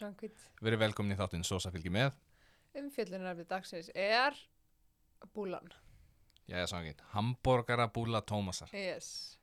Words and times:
Svangvít. 0.00 0.46
verið 0.64 0.82
velkomin 0.86 1.14
í 1.14 1.18
þáttinn 1.20 1.44
Sosa 1.46 1.70
fylgir 1.74 1.92
með 1.94 2.12
Umfjöllunarfið 2.80 3.48
dagsins 3.50 3.88
er 3.98 4.36
búlan. 5.34 5.72
Jæja, 6.50 6.66
sangin, 6.70 6.96
hambúrgarabúla 7.14 8.22
Tómasar 8.26 8.70
Yes. 8.74 9.36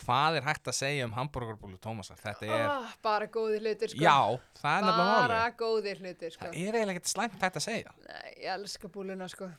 Hvað 0.00 0.36
er 0.38 0.44
hægt 0.46 0.68
að 0.70 0.76
segja 0.78 1.04
um 1.08 1.12
hambúrgarabúla 1.16 1.78
Tómasar? 1.82 2.16
Þetta 2.20 2.46
er, 2.46 2.66
Ah, 2.70 2.92
bara 3.02 3.26
góðir 3.26 3.60
hlutir, 3.64 3.90
sko. 3.92 4.00
já, 4.00 4.16
það 4.60 4.76
er 4.78 4.84
nefnilega 4.86 5.18
Bara 5.20 5.40
máli 5.44 5.56
góðir 5.60 6.00
hlutir, 6.04 6.30
sko. 6.34 6.44
Það 6.46 6.56
er 6.60 6.78
eiginlega 6.78 6.96
ekkert 6.96 7.12
slæmt 7.12 7.40
hægt 7.42 7.56
að 7.60 7.66
segja 7.66 7.94
Nei, 8.08 8.32
ég 8.44 8.50
elska 8.54 8.88
búluna, 8.88 9.28
sko. 9.28 9.50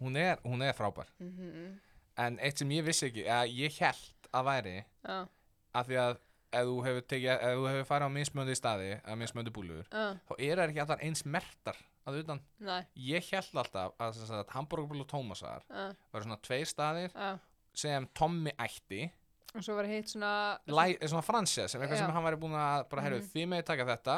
Hún 0.00 0.16
er, 0.16 0.38
hún 0.44 0.62
er 0.62 0.72
frábær 0.78 1.06
Mm 1.18 1.78
En 2.18 2.38
eitt 2.42 2.58
sem 2.58 2.68
ég 2.74 2.82
vissi 2.82 3.06
ekki, 3.12 3.22
ég 3.54 3.76
held 3.78 4.28
að 4.34 4.44
væri 4.48 4.72
Já, 5.06 5.28
af 5.74 5.86
því 5.86 5.98
að 6.02 6.16
ef 6.52 6.64
þú 6.64 6.76
hefur, 6.86 7.04
hefur 7.12 7.84
farið 7.88 8.08
á 8.08 8.16
mismöndi 8.16 8.56
staði 8.58 8.90
eða 8.96 9.16
mismöndi 9.20 9.52
búlur 9.54 9.84
já, 9.84 10.16
þá 10.28 10.32
er 10.38 10.56
það 10.56 10.64
ekki 10.68 10.84
allar 10.84 11.04
eins 11.04 11.24
mertar 11.26 11.76
að 12.08 12.22
utan 12.22 12.40
nei, 12.64 12.82
ég 13.10 13.30
held 13.32 13.62
alltaf 13.62 13.94
að, 13.98 14.20
að, 14.24 14.34
að 14.40 14.52
hambúrgarbúla 14.56 15.08
Tómasar 15.10 15.64
já, 15.68 15.88
var 16.12 16.24
svona 16.24 16.40
tveir 16.48 16.68
staðir 16.70 17.12
já. 17.12 17.38
sem 17.74 18.08
Tommy 18.14 18.54
ætti 18.58 19.10
Og 19.56 19.64
svo 19.64 19.78
var 19.78 19.86
hitt 19.88 20.10
svona... 20.12 20.58
Læ, 20.68 20.98
svona 21.08 21.24
franses, 21.24 21.72
sem 21.72 21.80
eitthvað 21.80 21.96
Já. 21.96 22.04
sem 22.04 22.12
hann 22.12 22.24
væri 22.26 22.36
búin 22.40 22.56
að 22.58 22.82
bara, 22.90 23.04
heyrðu, 23.06 23.22
Mhm. 23.22 23.30
þið 23.32 23.46
með 23.48 23.62
taka 23.70 23.86
þetta 23.88 24.16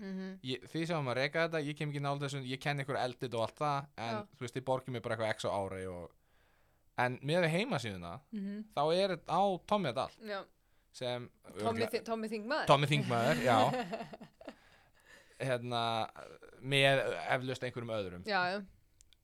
Mm 0.00 0.38
ég, 0.42 0.62
þið 0.72 0.86
sem 0.88 1.08
að 1.08 1.16
reyka 1.18 1.42
þetta, 1.46 1.60
ég 1.66 1.76
kem 1.76 1.90
ekki 1.90 2.00
nála 2.00 2.18
þessu 2.18 2.40
ég 2.48 2.60
kenn 2.60 2.80
ykkur 2.80 2.96
eldit 2.96 3.34
og 3.34 3.42
allt 3.44 3.58
það 3.60 3.86
en 3.98 4.14
Já. 4.16 4.22
þú 4.22 4.40
veist, 4.40 4.54
þið 4.56 4.64
borgið 4.64 4.94
mér 4.94 5.02
bara 5.02 5.16
eitthvað 5.16 5.34
x 5.36 5.44
á 5.44 5.50
ári 5.52 5.86
og... 5.86 6.10
en 6.98 7.18
með 7.22 7.48
heimasíðuna 7.52 8.20
-hmm. 8.32 8.64
þá 8.74 8.82
er 8.94 9.08
þetta 9.16 9.32
á 9.36 9.42
Tommy 9.66 9.88
þetta 9.88 10.02
allt 10.02 10.18
Já, 10.24 10.40
sem 10.96 11.30
Tommy 11.58 12.28
Þingmaður. 12.30 12.68
Tommy 12.70 12.90
Þingmaður, 12.90 13.42
já. 13.46 13.58
Hérna 15.48 15.82
með 16.62 17.00
eflaust 17.34 17.64
einhverjum 17.66 17.94
öðrum. 17.96 18.26
Já, 18.28 18.40
já, 18.52 18.60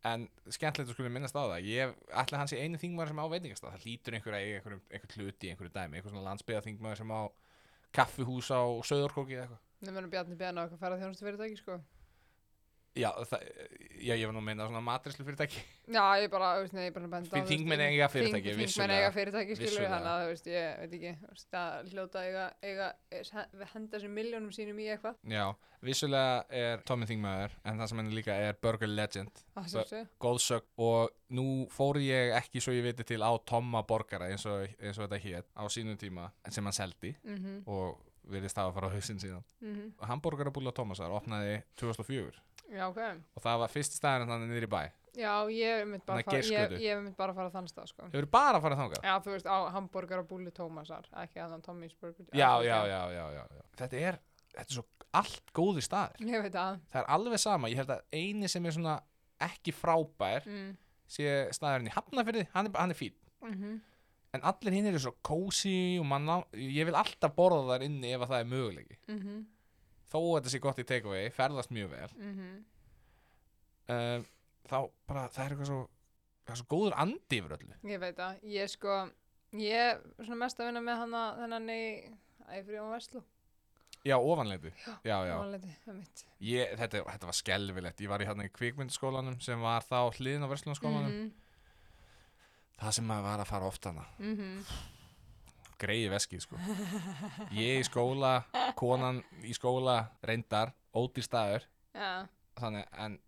en 0.06 0.24
skemmtilegt 0.46 0.90
að 0.90 0.94
skulle 0.94 1.12
minnast 1.12 1.36
á 1.36 1.42
það 1.42 1.66
ég 1.66 1.94
ætla 2.22 2.40
hans 2.40 2.54
í 2.54 2.60
einu 2.62 2.78
þingmaður 2.80 3.12
sem 3.12 3.20
á 3.22 3.26
veitingastað. 3.34 3.74
Það 3.74 3.86
hlýtur 3.86 4.16
einhver 4.18 4.36
að 4.36 4.44
eiga 4.44 4.58
einhver, 4.58 5.14
hluti 5.16 5.48
í 5.48 5.52
einhverju 5.52 5.74
dæmi, 5.74 5.98
einhver 5.98 6.14
svona 6.14 6.26
landsbyða 6.28 6.64
þingmaður 6.66 7.00
sem 7.02 7.14
á 7.14 7.20
kaffihús 7.98 8.50
á 8.54 8.62
Söðorkóki 8.86 9.36
eða 9.36 9.46
eitthvað. 9.46 9.64
Verður 9.88 10.12
Bjarni 10.14 10.38
Bjarni 10.38 10.62
á 10.62 10.62
eitthvað 10.64 10.82
ferða 10.84 11.00
þjónustu 11.02 11.26
fyrirtæki, 11.28 11.60
sko. 11.62 11.78
Já, 12.98 13.10
já, 14.02 14.14
ég 14.18 14.26
var 14.26 14.34
nú 14.34 14.40
að 14.42 14.46
meina 14.48 14.66
svona 14.68 14.80
matrislu 14.84 15.24
fyrirtæki 15.26 15.60
Já, 15.88 16.02
ég 16.20 16.28
bara, 16.32 16.48
þú 16.58 16.64
veist, 16.66 16.74
nei, 16.76 16.84
ég 16.88 16.94
bara 16.94 17.08
benda 17.14 17.42
þingmenn 17.48 17.80
eiga 17.86 18.08
fyrirtæki, 18.12 18.42
þing- 18.42 18.58
Þingmenn 18.58 18.66
vissulega. 18.66 18.98
eiga 18.98 19.12
fyrirtæki, 19.14 19.54
skilur 19.56 19.70
Vissulega. 19.70 19.92
þannig 19.94 20.10
að, 20.12 20.24
þú 20.24 20.32
veist, 20.34 20.50
ég 20.52 20.80
veit 20.82 20.96
ekki, 20.98 21.12
þú 21.22 21.30
veist, 21.32 21.56
að 21.62 21.92
hljóta 21.94 22.24
eiga, 22.26 22.44
eiga, 22.62 22.88
eiga 23.12 23.68
henda 23.74 24.00
sér 24.02 24.12
miljónum 24.18 24.52
sínum 24.52 24.82
í 24.82 24.88
eitthvað, 24.92 25.16
já, 25.32 25.46
vissulega 25.80 26.44
er 26.50 26.82
Tommy 26.84 27.06
Þingmaður 27.06 27.56
en 27.64 27.78
það 27.78 27.88
sem 27.88 27.98
henni 28.02 28.14
líka 28.18 28.34
er 28.48 28.58
Burger 28.60 28.88
Legend. 28.88 29.44
Góðsögn 30.20 30.66
og 30.78 31.10
nú 31.34 31.46
fór 31.72 31.98
ég 32.02 32.34
ekki 32.38 32.60
svo 32.62 32.72
ég 32.76 32.84
viti 32.86 33.04
til 33.04 33.22
á 33.24 33.30
Tomma 33.46 33.82
Borgara 33.86 34.28
eins 34.32 34.44
og, 34.48 34.66
eins 34.80 34.98
og 34.98 35.06
þetta 35.08 35.20
hét 35.22 35.48
á 35.56 35.62
sínum 35.70 35.96
tíma 36.00 36.30
sem 36.50 36.64
hann 36.64 36.72
seldi 36.76 37.14
Mhm, 37.24 37.62
og 37.66 37.98
virðist 38.28 38.56
hafa 38.60 38.68
að 38.70 38.74
fara 38.74 38.88
á 38.90 38.92
hausinn 38.92 39.18
síðan. 39.22 39.44
Mhm, 39.62 39.92
Hamburgerabúla 40.04 40.72
Tómasar 40.76 41.08
opnaði 41.16 41.62
2004 41.76 42.34
já, 42.74 42.84
ok. 42.88 43.02
og 43.34 43.44
það 43.44 43.60
var 43.64 43.74
fyrsti 43.74 44.00
staðurinn 44.00 44.32
þannig 44.34 44.52
niður 44.52 44.68
í 44.68 44.72
bæ 44.76 44.82
Já, 45.18 45.32
ég 45.50 45.80
hef 45.80 45.88
mynd 45.88 46.04
bara 46.06 46.22
að 46.22 46.28
að 46.36 46.50
fara, 46.52 46.98
mynd 47.02 47.16
bara 47.18 47.32
að 47.32 47.38
fara 47.40 47.50
á 47.50 47.54
þann 47.56 47.66
stað, 47.66 47.86
sko. 47.90 48.04
Hefur 48.12 48.26
bara 48.30 48.60
farið 48.62 48.78
þangað? 48.78 49.06
Já, 49.08 49.14
þú 49.24 49.32
veist, 49.32 49.48
á 49.50 49.58
hambúrgar 49.74 50.20
og 50.22 50.28
búli 50.28 50.52
Tómasar, 50.54 51.08
ekki 51.24 51.40
að 51.42 51.54
þann 51.56 51.64
Tommy's 51.64 51.96
Burger. 51.98 52.28
Já, 52.38 52.50
já, 52.62 52.76
já, 52.86 53.24
já. 53.34 53.40
Þetta 53.80 54.02
er, 54.04 54.20
þetta 54.52 54.66
er 54.68 54.76
svo 54.76 54.84
allt 55.16 55.52
góði 55.56 55.82
staðir 55.84 56.48
að, 56.52 56.80
Það 56.92 57.00
er 57.00 57.10
alveg 57.16 57.42
sama, 57.42 57.70
ég 57.72 57.80
held 57.80 57.92
að 57.96 58.04
eini 58.14 58.50
sem 58.52 58.66
er 58.68 58.76
svona 58.76 58.96
ekki 59.48 59.74
frábær 59.74 60.46
mm, 60.48 60.72
sé 61.08 61.36
staðurinn 61.56 61.90
í 61.90 61.94
Hafnafyrði, 61.94 62.46
hann 62.54 62.68
er, 62.68 62.80
er 62.84 62.98
fín 62.98 63.14
mhm, 63.44 63.76
en 64.36 64.44
allir 64.50 64.76
hinn 64.76 64.90
eru 64.90 65.00
svo 65.02 65.14
kósi 65.24 65.96
og 66.00 66.08
manna, 66.10 66.40
ég 66.52 66.88
vil 66.88 66.98
alltaf 66.98 67.34
borða 67.36 67.64
þar 67.72 67.86
inni 67.86 68.12
ef 68.12 68.26
að 68.26 68.34
það 68.34 68.42
er 68.42 68.50
möguleiki 68.52 68.98
mhm, 69.06 69.38
þó 70.08 70.18
að 70.22 70.34
þetta 70.38 70.52
sé 70.54 70.60
gott 70.64 70.78
í 70.82 70.86
takeaway, 70.88 71.30
ferðast 71.36 71.70
mjög 71.74 71.90
vel 71.94 72.10
mhm, 72.16 72.50
um, 73.94 74.26
þá 74.68 74.76
bara, 75.08 75.24
það 75.32 75.44
er 75.44 75.54
eitthvað 75.54 75.70
svo 75.72 75.80
er 76.48 76.56
svo 76.62 76.68
góður 76.72 76.94
andi 76.96 77.38
yfir 77.42 77.52
öllu. 77.58 77.74
Ég 77.90 77.98
veit 78.00 78.20
að, 78.24 78.38
ég 78.48 78.70
sko, 78.72 78.94
ég 79.60 79.82
er 79.90 79.98
svona 80.24 80.38
mest 80.46 80.60
að 80.62 80.70
vinna 80.70 80.80
með 80.86 81.02
hana, 81.02 81.24
þennan 81.42 81.66
í, 81.74 81.82
æfri 82.56 82.78
á 82.80 82.84
Veslu. 82.88 83.20
já, 84.08 84.14
ofanleitu, 84.16 84.70
já, 85.04 85.16
já 85.28 85.34
Óvanleiti, 85.36 85.74
það 85.84 85.98
mitt. 85.98 86.22
ég, 86.48 86.72
þetta, 86.80 87.02
þetta 87.10 87.28
var 87.28 87.36
skelfilegt, 87.36 88.00
ég 88.00 88.08
var 88.08 88.24
í 88.24 88.28
hérna 88.30 88.46
í 88.48 88.52
kvikmyndaskólanum 88.56 89.36
sem 89.44 89.60
var 89.60 89.84
þá 89.84 89.98
hliðin 90.16 90.46
á 90.48 90.52
verslunarskólanum 90.54 91.12
Mhm, 91.18 91.28
það 92.78 92.92
sem 92.96 93.08
maður 93.10 93.26
var 93.28 93.42
að 93.44 93.50
fara 93.50 93.68
oft 93.68 93.84
hana 93.90 94.06
mhm, 94.22 94.52
greiði 95.78 96.10
veskið 96.12 96.44
sko 96.44 96.58
ég 97.56 97.80
í 97.80 97.86
skóla, 97.86 98.32
konan 98.78 99.22
í 99.46 99.54
skóla 99.56 99.96
reyndar, 100.26 100.72
ódýr 100.94 101.26
staður 101.26 101.66
já. 101.94 102.26
þannig, 102.58 102.86
en 102.98 103.18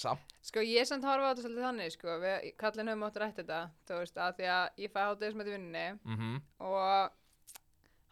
samt, 0.00 0.26
Sko 0.40 0.62
ég 0.64 0.86
samt 0.88 1.04
horfa 1.04 1.28
á 1.28 1.30
þetta 1.30 1.42
svolítið 1.44 1.66
þannig 1.66 1.92
sko, 1.92 2.14
við 2.22 2.46
kallin 2.60 2.88
höfum 2.88 3.06
átt 3.08 3.18
rætt 3.20 3.40
þetta, 3.42 3.58
þú 3.88 3.98
veist, 4.00 4.16
að 4.16 4.38
því 4.38 4.46
að 4.54 4.80
ég 4.84 4.94
fæ 4.94 5.00
hátíðismætti 5.04 5.52
vinnunni 5.56 5.86
mhm, 6.04 6.38
og 6.58 7.10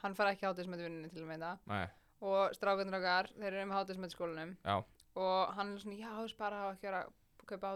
hann 0.02 0.14
fær 0.18 0.32
ekki 0.32 0.46
hátíðismætti 0.46 0.84
vinnunni 0.84 1.08
til 1.14 1.22
að 1.24 1.30
meina 1.32 1.54
nei, 1.70 1.86
og 2.20 2.52
strákundur 2.58 2.98
okkar, 3.00 3.30
þeir 3.38 3.52
eru 3.54 3.64
með 3.70 3.78
hátíðismætti 3.80 4.18
skólanum 4.18 4.56
já 4.64 4.76
og 5.18 5.54
hann 5.56 5.72
er 5.74 5.80
svona, 5.82 5.96
já, 5.98 6.10
þú 6.14 6.26
veist, 6.26 6.38
bara 6.38 6.60
hafa 6.62 6.74
ekki 6.76 6.86
verið 6.86 7.00
að 7.00 7.16
kaupa 7.48 7.70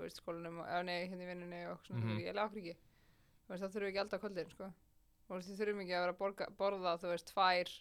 veist, 0.00 0.18
skólanum 0.18 0.60
og, 0.62 0.66
eða 0.66 0.86
nei, 0.88 1.06
hérna 1.10 1.24
í 1.24 1.28
vinnunni 1.28 1.60
og 1.70 1.78
svona, 1.84 2.00
Mhm. 2.00 2.08
mm 2.08 2.16
-hmm. 2.16 2.24
ég 2.26 2.34
lefði 2.34 2.60
ekki, 2.62 2.76
þú 3.44 3.48
veist, 3.52 3.62
það 3.62 3.72
þurfum 3.74 3.84
við 3.84 3.90
ekki 3.92 4.00
alltaf 4.02 4.20
kvöldin, 4.20 4.50
sko, 4.50 4.72
og 5.28 5.42
þú 5.44 5.58
þurfum 5.58 5.82
ekki 5.84 5.96
að 5.96 6.04
vera 6.04 6.14
að 6.14 6.22
borga, 6.22 6.48
borða, 6.58 6.96
þú 7.02 7.12
veist, 7.14 7.32
tvær 7.32 7.74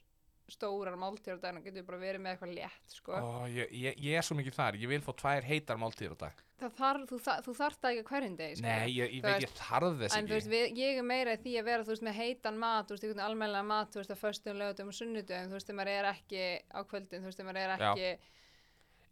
stórar 0.52 0.96
máltíðar 1.00 1.40
á 1.40 1.44
daginn 1.44 1.60
og 1.62 1.68
getur 1.68 1.86
bara 1.88 2.00
verið 2.02 2.24
með 2.24 2.34
eitthvað 2.34 2.56
létt, 2.58 2.96
sko. 2.98 3.16
Ó, 3.16 3.46
ég, 3.48 3.70
ég, 3.80 4.00
ég 4.04 4.18
er 4.20 4.26
svo 4.28 4.36
mikið 4.36 4.58
þar, 4.58 4.78
ég 4.82 4.92
vil 4.92 5.00
fá 5.06 5.14
tvær 5.22 5.48
heitar 5.48 5.80
máltíður 5.80 6.18
á 6.20 6.24
dag 6.28 6.42
Það 6.64 6.76
þarf, 6.78 7.06
þú, 7.10 7.20
þar, 7.24 7.40
þú 7.44 7.54
þarf 7.58 7.80
það 7.80 7.94
ekki 7.94 8.04
á 8.04 8.10
hverjum 8.12 8.36
degi, 8.40 8.58
sko. 8.60 8.68
Nei, 8.68 8.92
ég, 8.92 9.16
ég 9.18 9.24
veit 9.24 9.46
ég 9.46 9.56
þarf 9.58 9.98
þess 10.02 10.18
En 10.18 10.22
ekki 10.28 10.36
veist, 10.36 10.52
við, 10.52 10.66
ég 10.80 11.00
er 11.00 11.08
meira 11.08 11.38
því 11.40 11.56
að 11.60 11.68
vera, 11.70 11.88
veist, 11.88 12.06
með 12.08 12.20
heitan 12.20 12.60
mat, 12.60 12.88
þú 12.88 12.96
veist, 12.96 13.08
einhvern 13.08 13.26
almennilega 13.26 13.70
mat, 13.72 13.92
þú 13.92 14.02
veist, 14.02 14.14
að 14.14 14.22
föstum, 14.22 14.60
lögutum 14.60 14.92
og 14.92 14.98
sunnudum, 15.00 15.50
þú 15.50 15.58
veist, 15.58 15.72
þegar 15.72 15.80
maður 15.80 15.94
er 15.96 16.10
ekki 16.12 16.46
á 16.72 16.80
kvöldin, 16.92 17.24
þú 17.24 17.32
veist, 17.32 17.42
þegar 17.42 17.50
maður 17.50 17.64
er 17.64 17.76
ekki, 17.78 18.12
Já, 18.12 18.43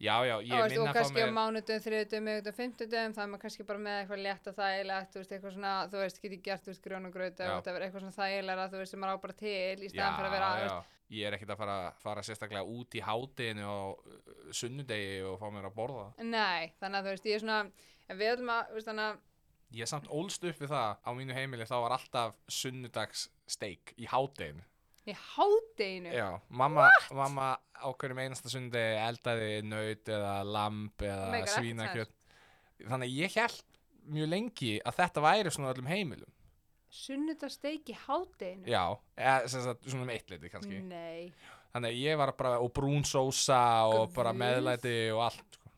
já, 0.02 0.16
þú 0.42 0.48
ég 0.48 0.62
og 0.62 0.72
minna 0.72 0.92
þá 0.92 0.98
kannski 0.98 1.18
á 1.18 1.22
mér 1.22 1.34
mánudum, 1.36 1.82
þriðudum, 1.86 2.24
miðugum, 2.28 2.56
fimmtudum, 2.58 3.14
það 3.16 3.24
er 3.24 3.32
maður 3.32 3.44
kannski 3.44 3.66
bara 3.70 3.82
með 3.86 3.98
eitthvað 4.02 4.24
létt 4.26 4.50
og 4.52 4.58
þægilegt, 4.58 5.12
þú 5.14 5.22
veist, 5.22 5.34
eitthvað 5.36 5.56
svona, 5.56 5.74
þú 5.92 6.02
veist, 6.02 6.22
geti 6.24 6.40
gert, 6.48 6.70
veist, 6.72 6.84
grjón 6.86 7.10
og 7.10 7.16
gröð, 7.16 7.42
Já. 7.42 7.54
eitthvað 7.62 7.98
svona 8.00 8.16
þægilega, 8.18 8.68
þú 8.72 8.82
veist, 8.82 8.96
sem 8.96 9.04
maður 9.04 9.22
á 9.22 9.24
bara 9.26 9.38
til, 9.42 9.78
í 9.78 9.90
Já, 9.90 9.94
staðan 9.94 10.18
fyrir 10.18 10.30
að 10.30 10.36
vera, 10.38 10.52
þú 10.52 10.62
já, 10.62 10.72
veist, 10.72 11.00
ég 11.12 11.28
er 11.28 11.38
ekkert 11.38 11.54
að 11.56 11.62
fara, 11.62 11.80
fara 12.02 12.26
sérstaklega 12.26 12.78
út 12.78 12.98
í 12.98 13.04
hádeginu 13.06 13.68
á 13.68 13.80
uh, 13.92 14.46
sunnudegi 14.62 15.20
og 15.28 15.38
fá 15.42 15.50
mér 15.54 15.68
að 15.70 15.76
borða. 15.78 16.08
Nei, 16.24 16.72
þannig 16.82 16.98
að, 17.02 17.04
þú 17.10 17.16
veist, 17.16 17.30
ég 17.30 17.38
er 17.38 17.46
svona, 17.46 17.60
en 18.08 18.22
við 18.22 18.34
ætlum 18.36 18.56
að, 18.56 18.64
þú 18.72 18.80
veist, 18.80 18.90
þannig 18.94 19.12
að, 19.12 19.28
Ég 19.72 19.86
er 19.86 19.88
samt 19.88 20.10
ólst 20.12 20.44
upp 20.44 20.58
við 20.60 20.68
það 20.68 20.98
á 21.00 21.10
mínu 21.16 21.32
heimili 21.32 21.64
þá 21.64 21.78
var 21.80 21.94
alltaf 21.96 22.34
sunnudags 22.52 23.30
steik 23.48 23.94
í 23.96 24.04
hádeginu 24.12 24.66
í 25.12 25.18
hádeginu, 25.36 26.12
Já, 26.16 26.28
mamma, 26.50 26.88
mamma 27.16 27.50
á 27.78 27.88
hverjum 27.94 28.22
einasta 28.24 28.50
sunnudegi 28.52 28.98
eldaði 29.06 29.50
naut 29.68 30.12
eða 30.16 30.36
lamb 30.48 31.06
eða 31.08 31.46
svínakjöt. 31.56 32.12
Þannig 32.82 33.08
að 33.12 33.18
ég 33.22 33.36
held 33.38 33.64
mjög 34.12 34.30
lengi 34.32 34.72
að 34.82 34.98
þetta 35.04 35.24
væri 35.28 35.52
svona 35.54 35.74
öllum 35.76 35.90
heimilum. 35.92 36.32
Sunnudasteik 36.92 37.88
í 37.94 37.96
hádeginu, 37.96 38.68
Já, 38.68 38.84
eða 39.16 39.48
sagt, 39.48 39.86
svona 39.88 40.04
um 40.04 40.12
eitt 40.12 40.32
leiti 40.34 40.50
kannski. 40.52 40.82
Nei, 40.84 41.32
Þannig 41.72 41.94
að 41.94 42.00
ég 42.04 42.18
var 42.20 42.34
bara, 42.36 42.58
og 42.60 42.74
brún 42.76 43.06
sósa 43.08 43.62
og 43.88 44.10
bara 44.12 44.34
Guð. 44.34 44.42
meðlæti 44.42 44.96
og 45.16 45.22
allt 45.30 45.56
sko. 45.56 45.70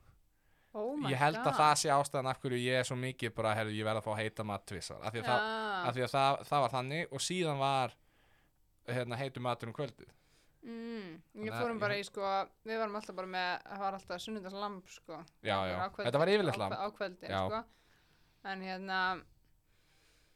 oh 0.73 1.03
Ég 1.05 1.19
held 1.21 1.37
god. 1.37 1.51
að 1.51 1.59
það 1.59 1.73
sé 1.83 1.91
ástæðan 1.93 2.29
af 2.31 2.39
hverju 2.41 2.61
ég 2.63 2.79
er 2.79 2.87
svo 2.89 2.97
mikið 2.97 3.35
bara, 3.37 3.51
herru, 3.59 3.75
ég 3.77 3.85
verð 3.85 4.01
að 4.01 4.07
fá 4.07 4.15
heita 4.17 4.45
mat 4.49 4.65
tvissar 4.65 5.03
af 5.05 5.13
því 5.13 5.21
að, 5.21 5.27
það, 5.27 5.43
Já. 5.45 5.83
af 5.91 5.93
því 5.99 6.05
að 6.07 6.11
það, 6.15 6.41
það 6.49 6.63
var 6.65 6.73
þannig. 6.73 7.05
Og 7.13 7.21
síðan 7.27 7.61
var 7.61 7.93
hérna, 8.87 9.15
heitu 9.17 9.39
matur 9.41 9.67
um 9.69 9.73
kvöldið 9.73 10.11
Mm, 10.63 11.17
að 11.35 11.57
fórum 11.59 11.79
bara 11.79 11.95
í 11.99 12.03
sko, 12.07 12.21
við 12.63 12.77
varum 12.79 12.95
alltaf 12.95 13.15
bara 13.17 13.27
með, 13.27 13.63
það 13.67 13.79
var 13.83 13.93
alltaf 13.97 14.21
sunnudagslamb 14.23 14.85
sko. 14.87 15.17
Já, 15.43 15.57
já, 15.67 15.75
Á 15.75 15.87
kvöldin- 15.91 16.07
þetta 16.07 16.19
var 16.21 16.27
yfirleitt 16.31 16.55
á- 16.55 16.61
lamb 16.63 16.73
Á 16.79 16.87
kvöldin 16.95 17.29
Já. 17.29 17.41
sko. 17.49 17.63
En 18.45 18.61
hérna, 18.61 18.99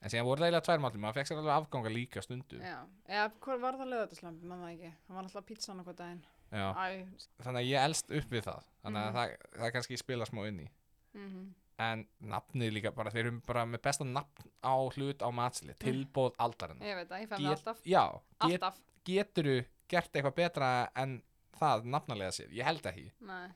En 0.01 0.09
síðan 0.09 0.25
voru 0.25 0.41
það 0.41 0.45
eiginlega 0.51 0.65
tvær 0.67 0.79
matur, 0.83 0.99
maður 0.99 1.13
fekk 1.15 1.27
sér 1.31 1.37
alveg 1.39 1.55
afganga 1.57 1.89
líka 1.89 2.21
stundu 2.21 2.59
já, 2.59 2.85
eða 3.09 3.31
hvað 3.39 3.59
var 3.61 3.73
það 3.79 3.87
lögðarslamb, 3.93 4.41
mann 4.43 4.59
það 4.61 4.73
ekki, 4.75 4.91
það 5.07 5.15
var 5.15 5.23
alltaf 5.23 5.45
pítsan 5.47 5.79
okkur 5.79 5.95
daginn. 5.95 6.23
Já. 6.51 6.73
Æ, 6.75 7.07
Þannig 7.43 7.61
að 7.63 7.69
ég 7.71 7.85
elst 7.87 8.11
upp 8.11 8.29
við 8.29 8.43
það 8.43 8.63
Þannig 8.83 8.99
að 8.99 9.07
Mhm. 9.07 9.15
það, 9.15 9.37
það 9.59 9.71
kannski 9.73 9.97
spila 9.97 10.25
smá 10.25 10.47
inn 10.47 10.59
í 10.59 10.67
mm 11.15 11.53
En 11.77 12.07
nafnið 12.25 12.71
líka 12.73 12.91
bara, 12.95 13.11
þeir 13.13 13.27
eru 13.27 13.39
bara 13.45 13.65
með 13.69 13.83
besta 13.85 14.03
nafn 14.07 14.47
á 14.65 14.73
hlut 14.95 15.21
á 15.21 15.29
matsli 15.29 15.75
Tilbóð 15.77 16.33
aldarinn 16.41 16.81
ég 16.81 16.95
veit 16.97 17.09
það, 17.11 17.21
ég 17.21 17.29
fæ 17.29 17.37
mig 17.37 17.51
alltaf, 17.53 17.83
Já, 17.85 18.03
get, 18.41 18.63
alltaf. 18.63 18.79
geturu 19.05 19.59
gert 19.87 20.09
eitthvað 20.17 20.35
betra 20.39 20.71
en 20.97 21.19
það 21.59 21.85
nafnalega 21.85 22.33
sér, 22.33 22.49
ég 22.57 22.65
held 22.65 22.81
ekki 22.89 23.11
Nei. 23.29 23.47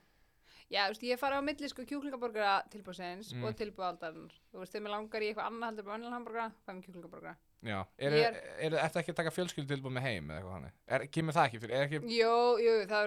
Já, 0.72 0.86
þú 0.86 0.92
veist, 0.94 1.02
ég 1.04 1.18
fara 1.20 1.36
á 1.36 1.42
milli 1.44 1.68
sko 1.68 1.82
kjúklingaborgara 1.84 2.62
tilbúðsins 2.72 3.34
Mm. 3.34 3.42
og 3.44 3.56
tilbúðaldarinn. 3.58 4.30
Þú 4.54 4.62
veist, 4.62 4.72
þegar 4.72 4.84
mér 4.86 4.92
langar 4.94 5.20
í 5.20 5.26
eitthvað 5.28 5.48
annað 5.50 5.66
heldur 5.68 5.84
bara 5.84 5.96
vennilega 5.98 6.14
hamburgara, 6.16 6.52
fæ 6.64 6.70
mér 6.72 6.84
kjúklingaborgara. 6.86 7.34
Já, 7.62 7.80
er, 7.98 8.12
er, 8.16 8.76
ertu 8.80 8.98
ekki 9.02 9.12
að 9.12 9.18
taka 9.18 9.34
fjölskyldu 9.36 9.68
tilbúið 9.74 9.92
með 9.98 10.06
heim 10.06 10.30
eða 10.32 10.38
eitthvað 10.38 10.56
þannig? 10.56 10.72
Er, 10.96 11.04
kemur 11.12 11.36
það 11.36 11.48
ekki 11.50 11.60
fyrir, 11.66 11.76
er 11.76 11.84
ekki, 11.90 12.00
Jú, 12.16 12.32
jú, 12.64 12.72
það 12.88 13.04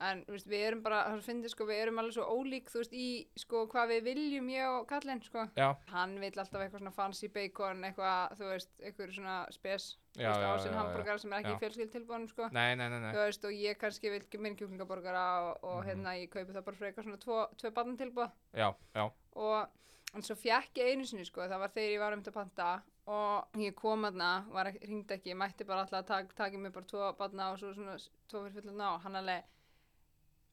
En 0.00 0.20
veist, 0.30 0.46
við 0.46 0.60
erum 0.68 0.82
bara, 0.84 1.00
það 1.10 1.22
finnir, 1.26 1.50
sko, 1.50 1.64
við 1.66 1.80
erum 1.82 1.96
alveg 1.98 2.12
svo 2.14 2.24
ólík, 2.30 2.68
þú 2.70 2.78
veist, 2.78 2.92
í, 2.94 3.06
sko, 3.34 3.64
hvað 3.66 3.88
við 3.90 4.04
viljum, 4.06 4.48
ég 4.52 4.66
og 4.70 4.84
kallinn, 4.86 5.22
sko. 5.26 5.42
já, 5.58 5.74
Hann 5.90 6.12
vill 6.22 6.38
alltaf 6.38 6.60
eitthvað 6.62 6.78
svona 6.84 6.92
fancy 6.94 7.28
bacon, 7.34 7.82
eitthvað, 7.88 8.36
þú 8.38 8.50
veist, 8.52 8.70
eitthvað 8.78 9.14
svona 9.16 9.38
spes, 9.50 9.88
ásinn 10.18 10.76
hamburgara 10.78 11.18
sem 11.18 11.32
er 11.32 11.42
ekki 11.42 11.50
Já. 11.50 11.56
í 11.56 11.62
fjölskyld 11.64 11.90
tilbúðanum, 11.96 12.28
sko. 12.30 12.48
nei, 12.52 12.76
nei, 12.76 12.88
nei, 12.88 13.00
nei, 13.00 13.10
Þú 13.12 13.24
veist, 13.24 13.44
og 13.44 13.50
ég 13.58 13.78
kannski 13.82 14.10
vil 14.14 14.22
minn 14.40 14.56
kjúklingaborgara 14.56 15.24
og, 15.48 15.64
og 15.64 15.82
Mhm. 15.82 15.88
hérna, 15.90 16.14
ég 16.22 16.30
kaupi 16.30 16.52
það 16.54 16.64
bara 16.64 16.76
fyrir 16.76 16.92
eitthvað 16.92 17.04
svona 17.08 17.18
tvo, 17.24 17.48
tvö 17.58 17.74
barn 17.74 17.96
tilbúð. 17.96 18.30
já, 18.54 18.74
já, 18.94 19.10
og 19.34 19.68
en 20.14 20.22
svo 20.22 20.34
fjekk 20.36 20.74
ég 20.78 20.92
einu 20.94 21.04
sinni 21.06 21.24
sko, 21.26 21.40
það 21.42 21.58
var 21.58 21.68
þegar 21.74 21.92
ég 21.94 21.98
var 21.98 22.12
um 22.12 22.22
til 22.22 22.30
að 22.32 22.34
panta 22.34 22.82
og 23.08 23.46
ég 23.56 23.74
kom 23.74 24.04
aðna, 24.04 24.44
var 24.52 24.66
ekki, 24.66 25.34
mætti 25.34 25.66
bara 25.66 25.80
alltaf 25.84 26.04
að 26.04 26.06
tak, 26.06 26.34
taki 26.36 26.56
mig 26.56 26.72
bara 26.72 26.84
tvo 26.86 27.12
batna 27.18 27.50
og 27.52 27.58
svo 27.58 27.74
svona 27.74 27.96
tvo 28.28 28.44
fyrir 28.46 28.62
fullana 28.62 28.94
og 28.94 29.00
hann 29.02 29.16
alveg 29.16 29.42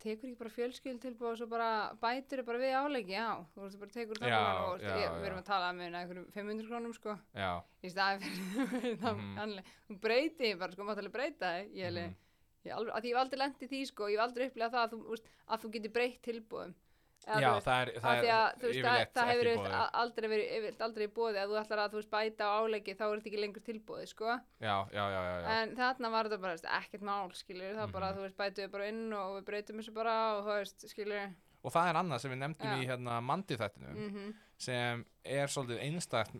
tekur 0.03 0.27
ekki 0.29 0.37
bara 0.39 0.51
fjölskyld 0.53 0.99
tilbúið 1.03 1.31
og 1.31 1.37
svo 1.39 1.47
bara 1.49 1.69
bætir 2.01 2.41
bara 2.45 2.59
við 2.61 2.75
áleiki, 2.79 3.13
já. 3.15 3.29
Þú 3.55 3.63
veist, 3.63 3.79
bara 3.81 3.93
tekur 3.95 4.19
það 4.21 4.59
og 4.65 4.83
já, 4.83 4.95
ég, 5.01 5.15
við 5.21 5.27
erum 5.29 5.39
að 5.41 5.47
tala 5.49 5.69
um 5.73 5.79
einhverjum 5.85 6.27
500 6.35 6.69
krónum 6.69 6.93
sko, 6.97 7.15
já, 7.35 7.49
í 7.85 7.91
staði 7.93 8.29
fyrir 8.73 8.97
það, 9.03 9.15
Mhm. 9.15 9.33
hann 9.39 9.49
alveg, 9.49 9.73
þú 9.89 9.99
breyti 10.05 10.53
bara 10.59 10.71
sko, 10.75 10.83
mátt 10.89 11.01
alveg 11.03 11.15
breyta 11.15 11.53
þig, 11.59 11.71
ég 11.79 11.91
mhm, 11.95 12.15
ég, 12.65 12.73
alveg, 12.75 12.93
að 12.97 13.05
ég 13.09 13.15
hef 13.15 13.21
aldrei 13.23 13.39
lent 13.43 13.61
í 13.65 13.71
því 13.71 13.81
sko, 13.91 14.09
ég 14.11 14.19
hef 14.19 14.25
aldrei 14.27 14.47
upplegað 14.49 14.75
það 14.75 14.83
að 14.85 14.93
þú, 14.95 14.99
veist, 15.13 15.31
að 15.47 15.61
þú 15.65 15.71
getur 15.77 15.95
breytt 15.99 16.21
tilbúðum 16.29 16.75
Eða, 17.25 17.39
já, 17.41 17.51
veist, 17.55 17.65
það 17.65 17.79
er, 17.81 17.89
það 18.03 18.17
er 18.19 18.27
að 18.35 18.59
þú 18.61 18.65
veist, 18.67 18.77
yfirleitt 18.79 19.13
það 19.15 19.29
hefur 19.31 19.47
bóðið. 19.49 19.75
aldrei 20.01 20.27
verið 20.29 20.81
aldrei 20.87 21.05
í 21.07 21.13
bóði 21.15 21.39
að 21.41 21.49
þú 21.49 21.55
ætlar 21.61 21.79
að 21.85 21.91
þú 21.95 21.99
veist 22.01 22.11
bæta 22.15 22.45
á 22.45 22.53
áleiki 22.61 22.93
þá 22.99 23.03
er 23.05 23.15
þetta 23.15 23.29
ekki 23.31 23.41
lengur 23.41 23.63
tilbúið 23.65 24.05
sko. 24.11 24.35
Já, 24.61 24.75
já, 24.93 25.03
já, 25.15 25.21
já, 25.25 25.47
en 25.55 25.75
þarna 25.79 26.11
var 26.13 26.29
þetta 26.29 26.41
bara 26.45 26.53
veist, 26.53 26.69
ekkert 26.79 27.01
mál 27.09 27.31
skilur 27.33 27.73
það 27.79 27.91
bara 27.97 28.11
Mhm. 28.11 28.17
þú 28.19 28.21
veist 28.27 28.37
bætu 28.37 28.61
við 28.65 28.71
bara 28.77 28.87
inn 28.93 29.13
og 29.13 29.33
við 29.39 29.45
breytum 29.49 29.81
þessu 29.81 29.93
bara 29.97 30.15
og 30.37 30.43
þú 30.45 30.53
veist 30.59 30.87
skilur 30.93 31.33
Og 31.65 31.73
það 31.73 31.89
er 31.89 31.99
annað 32.01 32.21
sem 32.21 32.33
við 32.33 32.41
nefndum 32.43 32.71
Já. 32.71 32.77
í 32.77 32.89
hérna 32.89 33.19
mandi 33.25 33.57
þættinu 33.57 33.93
mhm. 33.95 34.33
sem 34.65 35.01
er 35.25 35.49
svolítið 35.51 35.81
einstakt 35.83 36.35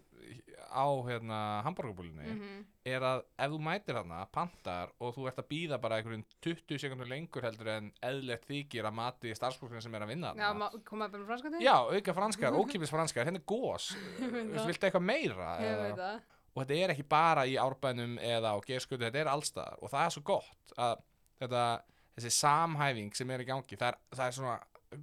á 0.75 0.88
hérna 1.07 1.39
hambúrgarbúlinni 1.66 2.27
mhm. 2.27 2.62
er 2.88 3.04
að 3.06 3.24
ef 3.42 3.54
þú 3.54 3.60
mætir 3.63 3.98
hana, 4.00 4.22
pantar 4.33 4.92
og 5.00 5.16
þú 5.16 5.27
ert 5.30 5.42
að 5.42 5.50
býða 5.51 5.80
bara 5.81 6.00
einhverjum 6.00 6.25
20 6.44 6.81
sekundur 6.83 7.10
lengur 7.10 7.45
heldur 7.45 7.72
en 7.75 7.89
eðlert 8.06 8.45
þykir 8.50 8.89
að 8.89 8.98
mati 9.00 9.33
starfsfólkinu 9.38 9.83
sem 9.83 9.98
er 9.98 10.06
að 10.06 10.13
vinna 10.13 10.33
já 10.36 10.45
þarna. 10.45 10.60
ma- 10.62 10.86
koma 10.89 11.10
bara 11.10 11.24
með 11.24 11.31
franska 11.31 11.54
til 11.54 11.66
Já, 11.66 11.75
auka 11.95 12.16
franskar, 12.19 12.60
ókipis 12.60 12.94
franskar, 12.94 13.28
hérna 13.30 13.42
er 13.42 13.48
gós 13.50 13.89
viltu 14.69 14.89
eitthvað 14.89 15.07
meira 15.07 15.57
ég 15.63 15.81
veit 15.83 16.00
það. 16.00 16.24
Og 16.56 16.62
þetta 16.63 16.80
er 16.80 16.94
ekki 16.94 17.07
bara 17.12 17.44
í 17.51 17.57
árbænum 17.60 18.16
eða 18.24 18.56
á 18.56 18.57
gerskutu, 18.63 19.04
þetta 19.04 19.25
er 19.25 19.31
allstaðar 19.31 19.81
og 19.81 19.92
það 19.92 20.06
er 20.06 20.16
svo 20.16 20.24
gott 20.30 20.78
að 20.80 20.95
þetta, 21.42 21.66
þessi 22.16 22.31
samhæfing 22.38 23.18
sem 23.18 23.36
er 23.36 23.44
í 23.44 23.50
gangi 23.50 23.80
það 23.80 23.92
er, 23.92 24.00
það 24.16 24.28
er 24.28 24.38
svona 24.39 24.56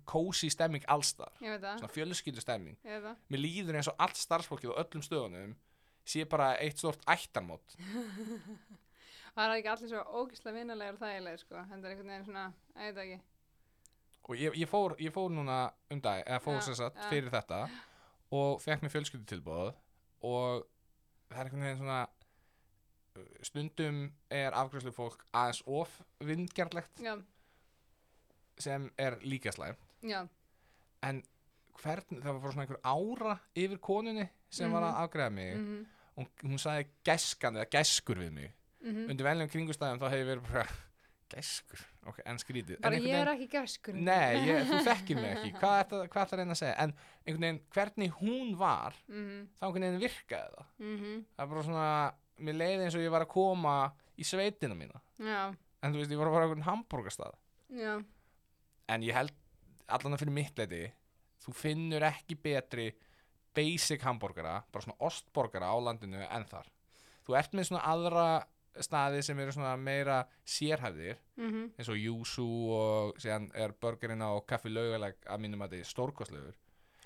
kósi 0.08 0.50
stemming 0.52 0.84
það. 0.86 1.34
Svona 1.40 1.90
fjölskyldu 1.92 2.42
stemming. 2.44 2.78
Mér 2.82 3.42
líður 3.42 3.78
eins 3.80 3.90
og 3.90 3.98
allt 4.02 4.20
starfsfólkið 4.20 4.74
á 4.74 4.80
öllum 4.84 5.04
stöðunum 5.04 5.56
sé 6.04 6.24
bara 6.28 6.54
eitt 6.58 6.80
stort 6.82 7.02
ættarmót. 7.10 7.76
Það 9.32 9.44
er 9.46 9.54
ekki 9.56 9.70
allir 9.72 9.88
svo 9.88 10.00
ógislega 10.20 10.58
vinnulegur 10.58 10.98
og 10.98 11.04
þægilegir 11.06 11.40
sko? 11.40 11.60
Þetta 11.70 11.86
er 11.86 11.92
einhvern 11.94 12.10
veginn 12.12 12.26
svona 12.26 12.42
ég 12.76 12.82
veit 12.82 12.98
ekki. 13.04 13.20
Og 14.22 14.34
ég, 14.38 14.58
ég, 14.60 14.68
fór, 14.70 14.94
ég 15.02 15.14
fór 15.14 15.32
núna 15.32 15.60
um 15.90 16.02
dag 16.04 16.20
eða 16.26 16.42
fór 16.44 16.60
sem 16.62 16.76
sagt 16.78 17.00
fyrir 17.08 17.32
þetta 17.32 17.62
og 18.32 18.60
fekk 18.62 18.84
mér 18.84 18.92
fjölskyldu 18.92 19.28
tilbúð 19.30 19.72
og 20.28 20.66
það 21.32 21.38
er 21.38 21.48
einhvern 21.48 21.64
veginn 21.64 21.80
svona 21.80 22.02
stundum 23.44 24.02
er 24.32 24.54
afgræslu 24.56 24.92
fólk 24.94 25.24
aðeins 25.32 25.62
of 25.66 25.96
vindgjarlegt 26.20 27.02
já 27.02 27.16
sem 28.62 28.90
er 28.98 29.18
líka 29.26 29.52
slæm 29.54 29.78
já. 30.02 30.22
En 31.02 31.22
hvern, 31.82 32.20
það 32.20 32.30
var 32.30 32.40
bara 32.44 32.54
svona 32.54 32.64
einhver 32.66 32.80
ára 32.84 33.34
yfir 33.58 33.82
konunni 33.82 34.28
sem 34.52 34.72
var 34.72 34.86
að 34.86 35.02
afgræða 35.02 35.34
mig. 35.34 35.52
Mhm. 35.56 35.82
Og 36.20 36.44
hún 36.44 36.60
sagði 36.60 36.88
gæskan 37.06 37.56
eða 37.56 37.70
gæskur 37.72 38.20
við 38.20 38.32
mig. 38.32 38.54
Mhm. 38.82 39.10
Undir 39.10 39.24
veljum 39.24 39.48
kringustæðum 39.48 40.00
þá 40.02 40.08
hefði 40.12 40.26
verið 40.28 40.48
bara 40.52 40.66
gæskur, 41.32 41.80
ok, 42.06 42.18
en 42.26 42.38
skrítið. 42.38 42.76
En 42.76 42.82
bara 42.82 42.94
einhvern 42.94 43.14
ég 43.14 43.20
er 43.22 43.30
ekki 43.32 43.48
gæskur. 43.48 43.94
Nei, 43.94 44.34
ég, 44.46 44.66
þú 44.68 44.80
þekkir 44.90 45.16
mig 45.16 45.30
ekki, 45.36 45.52
hvað 45.58 45.76
er 45.78 45.86
það 45.88 46.08
hvað 46.12 46.24
ætlar 46.26 46.38
að 46.38 46.42
reyna 46.42 46.52
að 46.52 46.60
segja? 46.60 46.74
En 46.76 46.94
einhvern 47.24 47.46
veginn 47.46 47.60
hvernig 47.72 48.10
hún 48.20 48.56
var 48.58 48.98
mhm. 49.08 49.46
þá 49.56 49.66
einhvern 49.66 49.86
veginn 49.86 50.02
virkaði 50.02 50.56
það. 50.56 50.66
Mhm. 50.78 51.24
Það 51.36 51.44
er 51.44 51.52
bara 51.54 51.66
svona, 51.68 51.90
mér 52.38 52.58
leiði 52.60 52.84
eins 52.84 52.98
og 52.98 53.06
ég 53.06 53.14
var 53.16 53.24
að 53.24 53.32
koma 53.32 53.76
í 54.18 54.28
sveitina 54.28 54.76
mína. 54.76 55.00
Já. 55.18 55.54
En 55.82 55.94
þú 55.94 56.02
veist, 56.02 56.12
ég 56.12 56.20
var 56.20 56.28
að 56.28 56.36
fara 56.36 56.44
á 56.44 56.46
einhvern 56.50 56.68
hambúrgastað 56.68 57.38
já 57.72 58.02
en 58.92 59.06
ég 59.06 59.16
held 59.16 59.34
allan 59.92 60.16
að 60.16 60.24
fyrir 60.24 60.36
mitt 60.36 60.60
leiti 60.60 60.82
þú 61.42 61.54
finnur 61.56 62.06
ekki 62.06 62.38
betri 62.38 62.90
basic 63.52 64.04
hambúrgara, 64.06 64.62
bara 64.72 64.86
svona 64.86 65.00
ostborgara 65.04 65.68
á 65.68 65.76
landinu 65.82 66.22
en 66.24 66.48
þar. 66.48 66.70
Þú 67.26 67.36
ert 67.38 67.54
með 67.56 67.68
svona 67.68 67.84
aðra 67.90 68.26
staði 68.80 69.20
sem 69.26 69.38
eru 69.42 69.52
svona 69.52 69.74
meira 69.76 70.22
sérhæfðir 70.48 71.18
mhm. 71.36 71.72
eins 71.76 71.90
og 71.92 71.98
Júsú 72.00 72.48
og 72.72 73.20
síðan 73.20 73.50
er 73.52 73.74
burgerinn 73.76 74.24
á 74.24 74.32
kaffi 74.48 74.72
laugaleg 74.72 75.18
að 75.28 75.42
mínum 75.44 75.64
að 75.66 75.76
þið 75.76 75.88
stórkostlegur. 75.90 76.58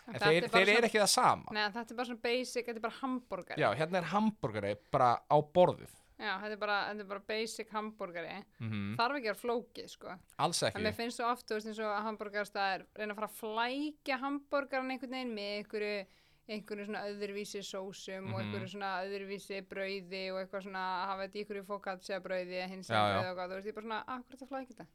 En 0.07 0.15
Þetta 0.15 0.29
þeir, 0.31 0.45
er 0.45 0.53
þeir 0.53 0.71
eru 0.77 0.87
ekki 0.87 1.01
það 1.03 1.11
sama. 1.11 1.53
Nei, 1.57 1.65
þetta 1.75 1.91
er 1.91 1.99
bara 1.99 2.09
svona 2.13 2.23
basic, 2.23 2.67
þetta 2.69 2.79
er 2.79 2.85
bara 2.85 2.99
hambúrgari. 3.01 3.63
já, 3.65 3.69
hérna 3.81 3.99
er 3.99 4.11
hambúrgari 4.13 4.75
bara 4.95 5.09
á 5.27 5.37
borðið 5.59 5.97
Já, 6.19 6.31
þetta 6.41 6.53
er 6.57 6.61
bara, 6.63 6.77
þetta 6.89 7.01
er 7.05 7.09
bara 7.11 7.23
basic 7.29 7.69
hambúrgari. 7.77 8.37
mm 8.61 8.95
Þarf 8.97 9.17
ekki 9.19 9.31
að 9.33 9.41
flókið, 9.43 9.89
sko. 9.93 10.15
alls 10.39 10.63
En 10.63 10.69
ekki 10.71 10.83
mér 10.87 10.95
finnst 10.97 11.19
svo 11.21 11.27
oft, 11.31 11.51
eins 11.53 11.79
og 11.79 11.91
að 11.93 12.07
hambúrgarstæðir 12.07 12.87
reyna 12.97 13.13
að 13.13 13.19
fara 13.21 13.29
að 13.29 13.41
flækja 13.43 14.19
hambúrgaran 14.23 14.91
einhvern 14.95 15.13
veginn 15.19 15.35
með 15.37 15.51
einhverju, 15.59 16.07
einhverju 16.49 16.87
svona 16.87 17.03
öðruvísi 17.11 17.61
sósum 17.67 18.33
og 18.33 18.41
Mhm. 18.41 18.41
einhverju 18.47 18.69
svona 18.73 18.91
öðruvísi 19.05 19.61
brauði 19.69 20.23
og 20.33 20.39
eitthvað 20.41 20.63
svona 20.63 20.85
að 20.87 21.07
hafa 21.11 21.23
þetta 21.27 21.37
í 21.37 21.43
einhverju 21.45 21.67
focaccia 21.67 22.21
brauði 22.23 22.69
hins 22.71 22.89
Já, 22.89 22.95
vegar 22.97 23.13
já. 23.13 23.21
brauði 23.21 23.31
og 23.31 23.37
hvað, 23.37 23.49
þú 23.51 23.55
veist, 23.57 23.67
ég 23.67 23.69
er 23.69 23.81
bara 23.81 23.87
svona, 23.87 24.05
akkur 24.17 24.37
þetta 24.37 24.49
flækja 24.49 24.75
þetta. 24.77 24.87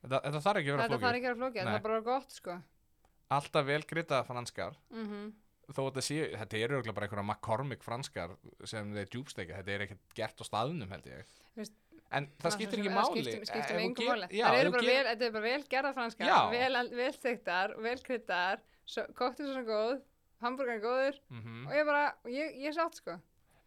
þetta, 0.00 0.20
þetta 0.24 0.40
þarf 0.46 0.56
ekki 0.60 0.70
að 0.70 0.76
vera 0.76 0.82
Þetta 0.82 0.96
flókið 0.96 1.04
þarf 1.04 1.16
ekki 1.20 1.26
að 1.26 1.34
vera 1.34 1.40
flókið, 1.44 1.60
þetta 1.60 1.76
er 1.76 1.86
bara 1.90 2.00
gott, 2.00 2.30
sko. 2.32 2.62
alltaf 3.30 3.66
vel 3.66 3.82
gritað 3.82 4.26
franskar 4.26 4.76
Mm 4.90 5.32
þó 5.76 5.82
þetta 5.88 6.02
sé, 6.06 6.18
þetta 6.40 6.58
eru 6.64 6.74
örugglega 6.78 6.94
bara 6.96 7.06
einhverja 7.08 7.26
McCormick 7.28 7.82
franskar 7.86 8.36
sem 8.64 8.90
þeir 8.96 9.08
djúbsteika, 9.14 9.60
þetta 9.60 9.74
er 9.76 9.84
ekkert 9.86 10.14
gert 10.18 10.42
á 10.42 10.44
staðunum 10.48 10.90
held 10.94 11.06
ég 11.10 11.24
Veist, 11.56 11.74
en 12.10 12.26
það 12.42 12.54
skiptir 12.56 12.80
ekki 12.82 12.90
Það 12.90 12.98
máli 13.00 13.22
skiptir, 13.24 13.46
skiptir 13.50 13.76
með 13.76 13.80
þú 13.80 13.86
engum 13.86 14.04
ger- 14.04 14.12
máli. 14.16 14.28
já, 14.40 14.44
Það 14.50 14.60
eru 14.60 14.70
bara 14.76 14.82
ger- 14.82 15.04
vel, 15.10 15.24
er 15.28 15.32
bara 15.38 15.44
vel 15.46 15.64
gerða 15.74 15.94
franskar, 15.94 16.26
Já. 16.26 16.38
vel, 16.50 16.90
vel 17.00 17.12
stektar, 17.14 17.74
vel 17.78 17.98
kryddar, 18.02 18.62
kóttir 19.14 19.46
svona 19.50 19.64
góð, 19.68 20.00
hambúrgarn 20.42 20.80
góður 20.82 21.18
Mhm. 21.30 21.66
og 21.68 21.72
ég 21.74 21.84
bara, 21.86 22.14
ég, 22.26 22.56
ég 22.64 22.68
er 22.68 22.72
sátt 22.78 22.94
sko. 22.96 23.18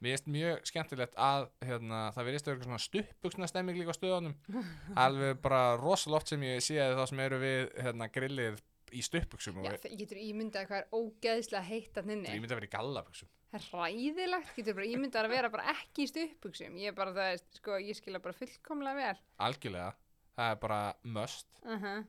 Mér 0.03 0.17
finnst 0.17 0.27
mjög 0.27 0.65
skemmtilegt 0.67 1.13
að 1.15 1.45
hérna, 1.63 2.11
það 2.11 2.25
verðist 2.27 2.47
að 2.47 2.53
vera 2.57 2.63
svona 2.67 2.79
stuppuksna 2.83 3.47
stemming 3.47 3.77
líka 3.79 3.93
á 3.95 3.99
stöðunum 4.01 4.35
alveg 4.99 5.39
bara 5.41 5.77
rosalótt 5.79 6.27
sem 6.27 6.41
ég 6.43 6.59
sé 6.59 6.75
þá 6.75 7.05
sem 7.07 7.19
eru 7.23 7.39
við 7.39 7.71
hérna, 7.79 8.09
grillið 8.11 8.59
í 8.93 9.03
Já, 9.03 9.77
það 9.83 9.95
getur 10.01 10.19
ímyndað 10.23 10.67
hvað 10.69 10.81
er 10.81 10.87
ógeðslega 10.99 11.63
heitt 11.67 11.97
að 11.97 12.09
nynni. 12.11 12.29
er 12.29 12.41
myndi 12.43 12.53
að 12.53 12.61
vera 12.61 12.69
í 12.69 12.75
gallabuxum 12.77 13.31
Það 13.53 13.59
er 13.59 13.65
ræðilegt, 13.77 14.51
getur 14.57 14.73
bara 14.79 14.85
ímyndað 14.89 15.25
að 15.27 15.33
vera 15.35 15.49
bara 15.53 15.73
ekki 15.75 16.03
í 16.03 16.09
stuppuksum. 16.09 16.77
Ég 16.81 16.89
er 16.89 16.95
bara, 16.97 17.11
það 17.13 17.27
er, 17.35 17.41
sko, 17.59 17.75
ég 17.77 17.97
skilja 17.99 18.21
bara 18.23 18.33
fullkomlega 18.33 18.95
vel. 18.97 19.19
algjörlega, 19.45 19.91
það 20.33 20.53
er 20.55 20.61
bara 20.63 20.79
must 21.03 21.59
Uh 21.61 21.83
-huh. 21.83 22.05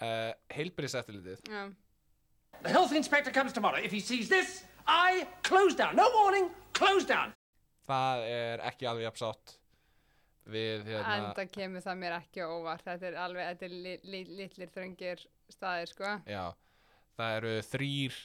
uh, 0.00 0.32
heilbyrðiseftilitið 0.56 1.42
Já, 1.50 1.74
The 2.62 2.70
health 2.70 2.92
inspector 2.92 3.32
comes 3.32 3.52
tomorrow. 3.52 3.78
If 3.82 3.92
he 3.92 4.00
sees 4.00 4.28
this, 4.28 4.64
I 4.86 5.26
close 5.42 5.76
down. 5.76 5.96
No 5.96 6.08
warning, 6.14 6.50
close 6.72 7.06
down. 7.06 7.34
það 7.84 8.24
er 8.24 8.60
ekki 8.64 8.86
alveg 8.88 9.04
jafnsátt 9.04 9.58
við 10.48 10.86
hérna, 10.88 11.16
enda 11.18 11.46
kemur 11.52 11.84
það 11.84 11.98
mér 12.00 12.14
ekki 12.18 12.40
á 12.40 12.48
óvart. 12.48 12.84
Þetta 12.84 13.06
er 13.10 13.16
alveg, 13.20 13.48
þetta 13.50 13.66
er 13.68 13.70
li, 13.70 13.94
li, 14.02 14.24
litlir 14.24 14.72
þröngir 14.72 15.26
staðir, 15.52 15.90
sko. 15.92 16.12
já, 16.30 16.44
það 17.18 17.36
eru 17.40 17.52
þrýr 17.68 18.16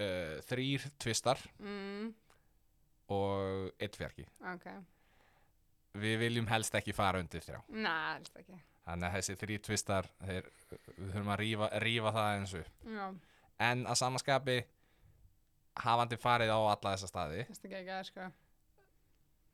uh, 0.00 0.40
þrýr 0.48 0.86
tvistar 1.02 1.42
Mm, 1.60 2.10
og 3.10 3.70
eitt 3.82 3.96
fjarki 3.98 4.24
ok. 4.52 4.66
við 6.00 6.18
viljum 6.24 6.46
helst 6.50 6.74
ekki 6.78 6.94
fara 6.94 7.18
undir 7.22 7.42
þrjá 7.44 7.60
Næ, 7.68 7.94
helst 8.16 8.36
ekki. 8.38 8.58
þannig 8.86 9.08
að 9.10 9.16
þessi 9.18 9.38
þrýr 9.44 9.64
tvistar 9.66 10.08
þeir, 10.24 10.50
við 10.96 11.14
þurfum 11.14 11.32
að 11.34 11.40
rífa, 11.44 11.70
rífa 11.84 12.12
það 12.16 12.34
eins 12.36 12.54
og 12.60 12.68
Já, 12.96 13.06
en 13.70 13.86
að 13.90 13.98
samanskapi 14.00 14.58
hafandi 15.80 16.16
farið 16.20 16.50
á 16.54 16.58
alla 16.60 16.94
þessa 16.94 17.08
staði 17.10 17.44
þetta 17.48 17.68
ekki 17.68 17.80
ekki 17.80 17.94
að, 17.98 18.06
sko. 18.10 18.30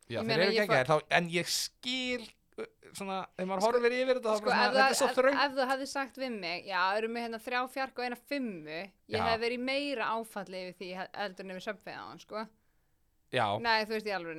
Já, 0.07 0.21
Ég 0.21 0.21
þeir 0.21 0.29
meina, 0.29 0.43
eru 0.47 0.53
ég 0.55 0.63
ekki 0.63 0.77
ekki 0.79 0.91
þá, 0.93 0.97
en 1.19 1.29
ég 1.35 1.49
skil 1.51 2.27
svona, 2.97 3.17
ef 3.37 3.47
maður 3.49 3.65
horfir 3.67 3.93
yfir 3.97 4.19
þetta, 4.21 4.35
Sko, 4.41 4.49
svona, 4.51 4.67
þetta 4.67 4.85
er 4.89 4.95
svo 5.01 5.09
þröng 5.17 5.41
ef 5.45 5.57
þú 5.57 5.67
hefði 5.71 5.89
sagt 5.91 6.21
við 6.23 6.37
mig, 6.41 6.63
já, 6.71 6.81
erum 6.99 7.17
við 7.19 7.27
hérna 7.27 7.41
þrjá 7.47 7.61
fjark 7.75 7.99
og 8.01 8.05
eina 8.07 8.19
fimmu, 8.31 8.79
ég 9.13 9.19
Já. 9.19 9.25
hef 9.29 9.41
verið 9.43 9.65
meira 9.67 10.07
áfalli 10.17 10.63
yfir 10.71 10.79
því 10.81 10.91
söpfið 11.67 11.99
á 12.01 12.05
hann, 12.07 12.23
sko. 12.23 12.47
Já, 13.35 13.47
Nei, 13.61 13.85
þú 13.85 13.97
veist, 13.97 14.07
í 14.07 14.15
alveg 14.17 14.37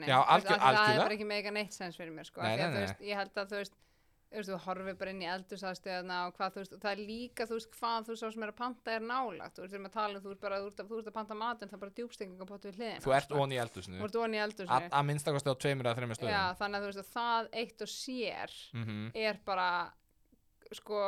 algjör- 0.72 1.04
Það 1.04 1.06
er 1.12 1.16
ekki 1.18 1.28
mega 1.28 1.52
neitt 1.52 1.74
sens 1.76 1.98
fyrir 2.00 2.14
mér, 2.16 2.26
sko. 2.26 2.42
Nei, 2.42 2.56
Nei, 2.58 2.68
nei. 2.72 2.80
Veist, 2.86 3.02
ég 3.04 3.16
held 3.20 3.34
að, 3.36 3.50
þú 3.52 3.60
veist, 3.62 3.74
veist, 4.36 4.50
þú 4.52 4.58
horfir 4.66 4.96
bara 5.00 5.12
inn 5.14 5.22
í 5.24 5.28
eldursaðstöðuna 5.32 6.16
og 6.28 6.34
hvað, 6.36 6.52
veist, 6.60 6.74
það 6.84 6.92
er 6.92 7.02
líka, 7.08 7.46
þú 7.48 7.56
veist, 7.58 7.70
hvað 7.80 8.08
þú 8.10 8.16
sá 8.20 8.26
sem 8.34 8.44
er 8.44 8.52
að 8.52 8.58
panta 8.60 8.92
er 8.98 9.06
nálagt, 9.08 9.56
þú 9.56 9.62
veist, 9.64 9.72
þegar 9.74 9.84
maður 9.86 9.94
tala 9.98 10.18
um, 10.18 10.24
þú 10.26 10.28
þú 10.28 10.34
ert 10.36 10.48
að, 10.58 10.66
að 11.08 11.16
panta 11.18 11.38
matinn, 11.40 11.70
það 11.72 11.78
er 11.78 11.84
bara 11.86 11.96
djúbstinging 12.00 12.42
á 12.44 12.46
potu 12.50 12.68
við 12.68 12.76
hliðina. 12.82 13.04
þú 13.06 13.14
ert 13.16 13.30
sko. 13.32 13.40
onni 13.46 13.56
í 13.56 13.62
onni 14.28 14.38
í 14.38 14.42
að 14.42 14.48
eldursaðstöðuna. 14.50 14.92
að 15.00 15.08
minnstakosti 15.12 15.48
á 15.48 15.56
tveimur 15.64 15.88
eða 15.88 15.98
þreimur 16.02 16.18
Já, 16.18 16.20
stöðum 16.28 16.60
þannig 16.60 16.78
að 16.78 16.84
þú 16.84 16.92
veist, 16.92 17.04
að 17.04 17.14
það 17.16 17.50
eitt 17.64 17.82
og 17.88 17.94
sér 17.96 18.58
Mhm. 18.74 19.12
er 19.16 19.40
bara, 19.48 19.70
sko, 20.76 21.00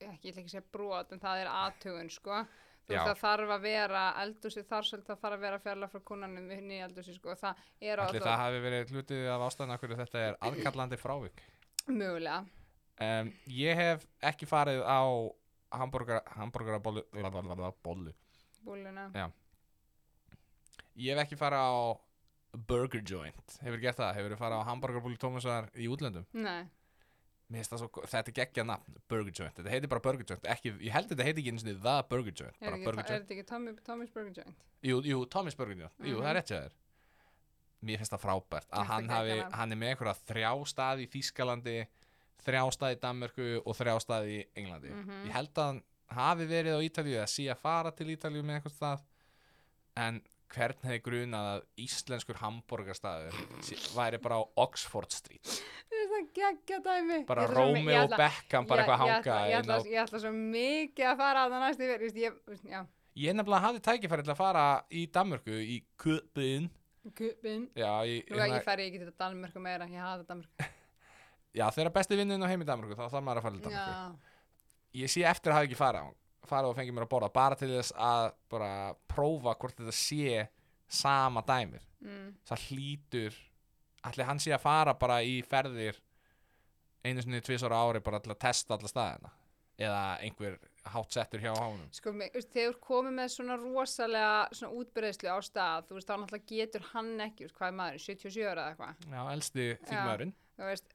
ekki, 0.00 0.28
ég 0.28 0.30
ætla 0.30 0.40
ekki 0.44 0.46
að 0.46 0.54
segja 0.54 0.70
brot, 0.72 1.12
en 1.12 1.20
það 1.26 1.42
er 1.42 1.50
aðtugun, 1.50 2.10
sko. 2.14 2.46
Þú 2.86 2.94
Já. 2.94 3.02
veist, 3.02 3.08
það 3.10 3.22
þarf 3.26 3.50
að 3.50 3.62
vera 3.66 4.02
eldursi 4.22 4.62
þar 4.62 4.84
svolítið, 4.86 5.06
það 5.10 5.20
þarf 5.24 5.34
að 5.34 5.40
vera 5.42 5.58
fjarlag 5.58 5.90
frá 5.90 6.00
kunnanum 6.06 6.50
inn 6.54 6.70
í 6.70 6.78
eldursi, 6.86 7.14
sko, 7.18 7.34
það 7.34 7.56
er 7.82 7.98
það 8.22 8.38
hafi 8.38 8.60
verið 8.62 8.92
hlutið 8.94 9.26
af 9.34 9.40
ástæðan 9.48 9.78
hverju 9.82 9.96
þetta 9.98 10.18
er 10.28 10.36
aðkallandi 10.46 10.98
frávik 11.02 11.42
mögulega. 11.88 12.44
um, 13.00 13.32
Ég 13.48 13.76
hef 13.76 14.06
ekki 14.22 14.46
farið 14.46 14.82
á 14.86 15.00
hambúrgara 15.76 16.22
hambúrgara 16.36 16.78
bollu 17.82 18.12
Búluna. 18.66 19.10
Já. 19.14 19.30
Ég 20.96 21.12
hef 21.14 21.26
ekki 21.26 21.36
farið 21.38 21.60
á 21.60 21.72
Burger 22.66 23.02
Joint 23.04 23.58
Hefur 23.60 23.78
gert 23.82 23.98
það, 24.00 24.14
hefur 24.16 24.36
farið 24.40 24.62
á 24.64 24.68
hambúrgarbúli 24.70 25.18
Tómasar 25.20 25.68
í 25.76 25.86
útlöndum 25.92 26.24
Nei, 26.32 26.64
það 27.70 27.82
svo, 27.84 27.88
þetta 28.10 28.32
er 28.32 28.36
geggja 28.40 28.64
nafn, 28.66 28.96
Burger 29.06 29.30
Joint 29.36 29.54
Þetta 29.60 29.70
heitir 29.74 29.90
bara 29.92 30.02
Burger 30.02 30.24
Joint, 30.26 30.46
ekki, 30.50 30.72
ég 30.82 30.90
held 30.96 31.10
þetta 31.12 31.26
heiti 31.28 31.42
ekki 31.44 31.52
eins 31.52 31.62
og 31.62 31.68
The 31.68 31.76
Burger 32.10 32.32
Joint, 32.32 32.56
er, 32.58 32.64
bara 32.70 32.80
Burger 32.80 33.04
er 33.04 33.12
Joint 33.12 33.28
þetta 33.28 33.36
ekki 33.36 33.44
Tommy, 33.50 33.74
Tommy's 33.86 34.10
Burger 34.16 34.32
Joint? 34.40 34.64
Jú, 34.82 34.96
jú, 35.06 35.20
Tommy's 35.30 35.54
Burger 35.58 35.76
Joint, 35.84 35.94
jú, 36.00 36.16
Mhm. 36.16 36.24
það 36.24 36.30
er 36.32 36.38
rétt 36.40 36.50
þér 36.54 36.72
Mér 37.82 37.98
finnst 38.00 38.12
það 38.12 38.22
frábært 38.24 38.70
að 38.70 38.80
Þetta 38.80 38.86
hann, 38.92 39.08
hafi, 39.08 39.40
hann 39.52 39.72
er 39.72 39.76
með 39.76 39.88
einhverja 39.92 40.14
þrjá 40.26 40.52
staði 40.66 41.02
í 41.06 41.10
Þýskalandi 41.12 41.76
þrjá 42.46 42.62
staði 42.72 42.96
í 42.96 43.00
Danmörku 43.02 43.48
og 43.66 43.76
þrjá 43.76 43.96
staði 44.00 44.38
í 44.38 44.46
Englandi 44.56 44.90
Mhm. 44.94 45.26
Ég 45.26 45.32
held 45.32 45.52
að 45.54 45.66
hann 45.66 45.82
hafi 46.16 46.46
verið 46.46 46.78
á 46.78 46.80
Ítalíu 46.86 47.16
eða 47.20 47.28
sé 47.28 47.44
að 47.52 47.58
fara 47.58 47.90
til 47.92 48.06
Ítalíu 48.16 48.42
með 48.42 48.60
einhvern 48.60 48.76
stað 48.76 49.00
en 49.96 50.22
hvern 50.54 50.78
hefði 50.86 51.02
grunað 51.02 51.46
að 51.56 51.62
íslenskur 51.82 52.36
hambúrgarstaður 52.38 53.34
væri 53.96 54.20
bara 54.22 54.38
á 54.38 54.42
Oxford 54.62 55.10
Street 55.12 55.42
Það 55.42 55.96
er 56.00 56.10
það 56.12 56.28
geggja 56.38 56.78
dæmi. 56.84 57.26
bara 57.26 57.42
Ég 57.42 57.48
ætla 57.50 57.56
Rómi 57.56 57.82
ég 57.92 57.98
og 58.04 58.10
ætla- 58.10 58.18
Beckham 58.22 58.66
bara 58.66 58.82
ég- 58.82 58.86
eitthvað 58.86 58.96
ég 58.96 59.00
hanga 59.00 59.20
ætla- 59.20 59.50
Ég 59.50 59.58
inn 59.58 59.70
á- 59.70 59.76
ætla, 59.76 59.90
ég 59.90 60.02
ætla 60.06 60.20
svo 60.20 60.32
mikið 60.32 61.06
að 61.10 61.16
fara 61.16 61.40
að 61.46 61.50
það 61.50 62.00
veist, 62.00 62.16
ég. 62.16 62.86
Ég 63.16 63.34
nefnilega 63.34 63.64
hafði 63.66 63.80
tækifæri 63.80 64.22
til 64.24 64.32
að 64.34 64.36
fara 64.36 64.84
í 64.92 65.06
Danmörku 65.10 65.56
í 65.56 65.82
Köpun 65.98 66.70
Gubbin. 67.16 67.66
Já, 67.78 67.90
í, 68.08 68.20
Nú 68.30 68.40
ég 68.42 68.66
færi 68.66 68.88
ekki 68.90 69.02
til 69.02 69.12
Danmörku 69.18 69.62
meira, 69.62 69.88
ég 69.90 70.02
hafa 70.02 70.26
Danmörku. 70.28 70.70
já, 71.58 71.66
þegar 71.74 71.92
besti 71.94 72.18
vinnin 72.18 72.42
á 72.42 72.50
heim 72.50 72.64
í 72.64 72.68
Danmörku 72.68 72.98
þá 72.98 73.06
þarf 73.06 73.26
maður 73.26 73.42
að 73.42 73.46
fara 73.48 73.58
til 73.58 73.64
Danmörku 73.66 73.96
Já, 73.96 75.02
ég 75.02 75.12
sé 75.12 75.26
eftir 75.28 75.52
að 75.52 75.60
hafa 75.60 75.68
ekki 75.70 75.80
farið 75.80 76.08
á 76.08 76.08
farið 76.46 76.70
og 76.70 76.76
fengið 76.78 76.94
mér 76.96 77.06
að 77.06 77.10
borða 77.10 77.32
bara 77.34 77.58
til 77.58 77.68
þess 77.72 77.94
að 77.98 78.28
bara 78.52 78.70
prófa 79.10 79.54
hvort 79.58 79.80
þetta 79.80 79.94
sé 79.98 80.44
sama 80.86 81.42
dæmir 81.46 81.82
mm, 82.04 82.28
það 82.46 82.66
hlýtur 82.68 83.38
allir 84.06 84.28
hann 84.28 84.42
sé 84.42 84.52
að 84.54 84.62
fara 84.62 84.94
bara 84.94 85.18
í 85.26 85.40
ferðir 85.46 85.98
einu 87.06 87.22
sinni 87.22 87.42
tvisar 87.42 87.74
ári 87.74 88.02
bara 88.04 88.20
til 88.22 88.30
að 88.34 88.40
testa 88.46 88.76
alla 88.76 88.90
staðina 88.90 89.32
eða 89.76 90.02
einhver 90.22 90.58
hátt 90.94 91.18
settur 91.18 91.42
hjá 91.42 91.52
hánum 91.56 91.86
sko, 91.96 92.14
þegar 92.54 92.80
komið 92.86 93.18
með 93.18 93.30
svona 93.34 93.58
rosalega 93.60 94.40
svona 94.52 94.80
útbreyslu 94.80 95.30
á 95.32 95.38
stað, 95.44 95.86
þú 95.88 95.98
veist, 95.98 96.08
þá 96.08 96.16
náttúrulega 96.22 96.50
getur 96.54 96.88
hann 96.92 97.12
ekki, 97.26 97.46
veist, 97.46 97.58
hvað 97.58 97.70
er 97.72 97.78
maður, 97.82 98.02
77 98.06 98.50
ára 98.50 98.66
eða 98.66 98.72
eitthvað. 98.72 99.06
já, 99.12 99.22
elsti 99.36 99.70
þingmaðurinn 99.84 100.36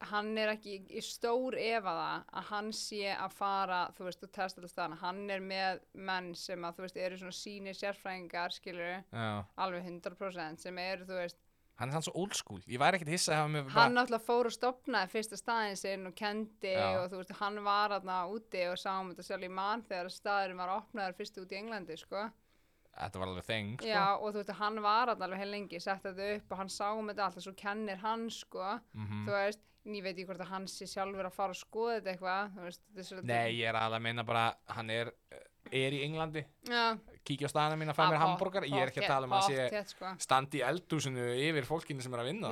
hann 0.10 0.32
er 0.42 0.56
ekki 0.56 0.80
í 0.90 1.02
stór 1.06 1.54
efa 1.62 1.92
það 1.94 2.24
að 2.40 2.48
hann 2.50 2.72
sé 2.74 3.12
að 3.14 3.36
fara 3.38 3.82
þú 3.98 4.08
veist, 4.08 4.24
og 4.26 4.32
testa 4.34 4.62
alltaf 4.62 4.74
staðana 4.74 4.98
hann 5.04 5.22
er 5.30 5.44
með 5.46 5.84
menn 5.94 6.32
sem 6.38 6.66
að 6.66 6.80
þú 6.80 6.86
veist, 6.88 6.98
eru 6.98 7.20
svona 7.22 7.38
sínir 7.38 7.78
sérfræðingar, 7.78 8.56
skilur 8.58 8.96
já. 9.06 9.30
alveg 9.62 9.86
100% 9.86 10.66
sem 10.66 10.82
eru, 10.82 11.06
þú 11.06 11.20
veist 11.20 11.38
hann 11.82 11.90
er 11.90 11.96
þannig 11.98 12.08
svo 12.08 12.14
old 12.22 12.36
school 12.38 12.62
ég 12.70 12.80
væri 12.82 13.00
ekkert 13.00 13.12
hissa 13.16 13.40
að 13.42 13.58
hann 13.74 13.96
náttúrulega 13.98 14.26
fór 14.28 14.50
og 14.52 14.54
stopnaði 14.56 15.12
fyrsta 15.16 15.40
staðin 15.42 15.80
sinn 15.82 16.06
og 16.12 16.14
kendi 16.20 16.76
Já. 16.76 16.86
og 17.02 17.10
þú 17.12 17.22
veist, 17.24 17.34
hann 17.42 17.58
var 17.66 17.96
aðna 17.98 18.20
úti 18.32 18.62
og 18.70 18.78
sáum 18.80 19.10
þetta 19.12 19.26
sjálf 19.32 19.48
í 19.50 19.52
mann 19.60 19.84
þegar 19.90 20.12
staðurinn 20.14 20.62
var 20.62 20.76
opnaður 20.78 21.18
fyrst 21.20 21.42
út 21.42 21.52
í 21.52 21.60
Englandi, 21.60 21.98
sko 21.98 22.28
þetta 22.92 23.20
var 23.22 23.30
alveg 23.32 23.46
þeng 23.48 23.74
sko. 23.80 23.88
Já, 23.88 24.06
og 24.20 24.34
þú 24.34 24.40
veist, 24.42 24.54
hann 24.62 24.80
var 24.84 25.12
aðna 25.14 25.26
alveg 25.30 25.40
heil 25.42 25.52
lengi, 25.56 25.80
sett 25.80 26.04
þetta 26.04 26.26
upp 26.38 26.52
og 26.52 26.58
hann 26.62 26.72
sáum 26.72 27.08
þetta 27.12 27.26
allt 27.28 27.38
og 27.40 27.46
svo 27.48 27.54
kennir 27.58 28.02
hann, 28.04 28.26
sko 28.30 28.66
Mhm. 28.94 29.22
þú 29.28 29.32
veist, 29.38 29.62
ég 29.88 30.04
veit 30.04 30.14
ekki 30.18 30.26
hvort 30.28 30.42
að 30.44 30.52
hann 30.52 30.68
sé 30.70 30.86
sjálfur 30.86 31.26
að 31.26 31.34
fara 31.34 31.54
að 31.56 31.62
skoða 31.64 31.96
þetta 32.02 32.12
eitthvað 32.14 32.52
þú 32.58 32.66
veist, 32.68 32.82
þetta 33.00 33.24
nei, 33.32 33.56
ég 33.58 33.70
er 33.72 33.80
alveg 33.80 33.98
að 33.98 34.06
meina 34.06 34.24
bara 34.28 34.44
hann 34.76 34.90
er, 34.94 35.10
er 35.72 35.92
í 35.98 36.04
Englandi 36.06 36.44
Já, 36.68 36.98
kíkja 37.28 37.48
á 37.48 37.52
staðina 37.54 37.78
mín 37.78 37.92
að 37.92 37.98
fæ 38.00 38.04
mér 38.10 38.18
Að 38.18 38.24
hambúrgar 38.24 38.66
ég 38.66 38.82
er 38.82 38.90
ekki 38.92 39.02
að 39.04 39.12
tala 39.12 39.28
um 39.30 39.36
að 39.38 39.44
sé 39.52 39.82
sko. 39.92 40.12
standi 40.26 40.62
eldúsinu 40.66 41.26
yfir 41.38 41.68
fólkinu 41.70 42.02
sem 42.02 42.14
er 42.18 42.24
að 42.24 42.30
vinna. 42.32 42.50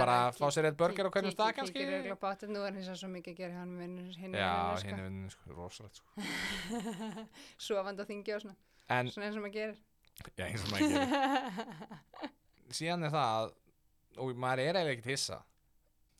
Bara 0.00 0.16
fá 0.32 0.46
sér 0.54 0.70
eitt 0.70 0.78
burger 0.80 1.08
á 1.08 1.10
hverjum 1.12 1.34
stað 1.34 1.52
kannski. 1.58 1.76
Kíkir 1.78 1.92
örugglega 1.98 2.16
á 2.16 2.24
pottet, 2.24 2.48
nú 2.54 2.62
er 2.64 2.72
hins 2.78 2.88
vegar 2.88 3.00
svo 3.02 3.10
mikið 3.12 3.34
að 3.34 3.38
gera 3.42 3.58
hann 3.60 3.74
vinnur 3.80 4.16
hinn 4.22 4.34
er 4.40 5.04
vinninu 5.04 5.30
sko, 5.34 5.52
rosalegt 5.58 6.00
sko. 6.00 6.28
Sofandi 7.68 8.02
á 8.02 8.06
þingi 8.08 8.34
og 8.36 8.42
svona. 8.46 8.56
En, 8.90 9.10
Svona 9.12 9.28
eins 9.28 9.36
og 9.38 9.44
maður 9.44 9.56
gerir. 9.58 9.78
Já, 10.36 10.44
eins 10.48 10.64
og 10.64 10.72
maður 10.72 10.96
gerir. 10.96 12.00
Síðan 12.80 13.04
er 13.06 13.12
það 13.14 13.36
að- 13.36 13.54
og 14.20 14.34
maður 14.42 14.62
er 14.64 14.78
eiginlega 14.80 14.96
ekkert 14.96 15.12
hissa 15.12 15.38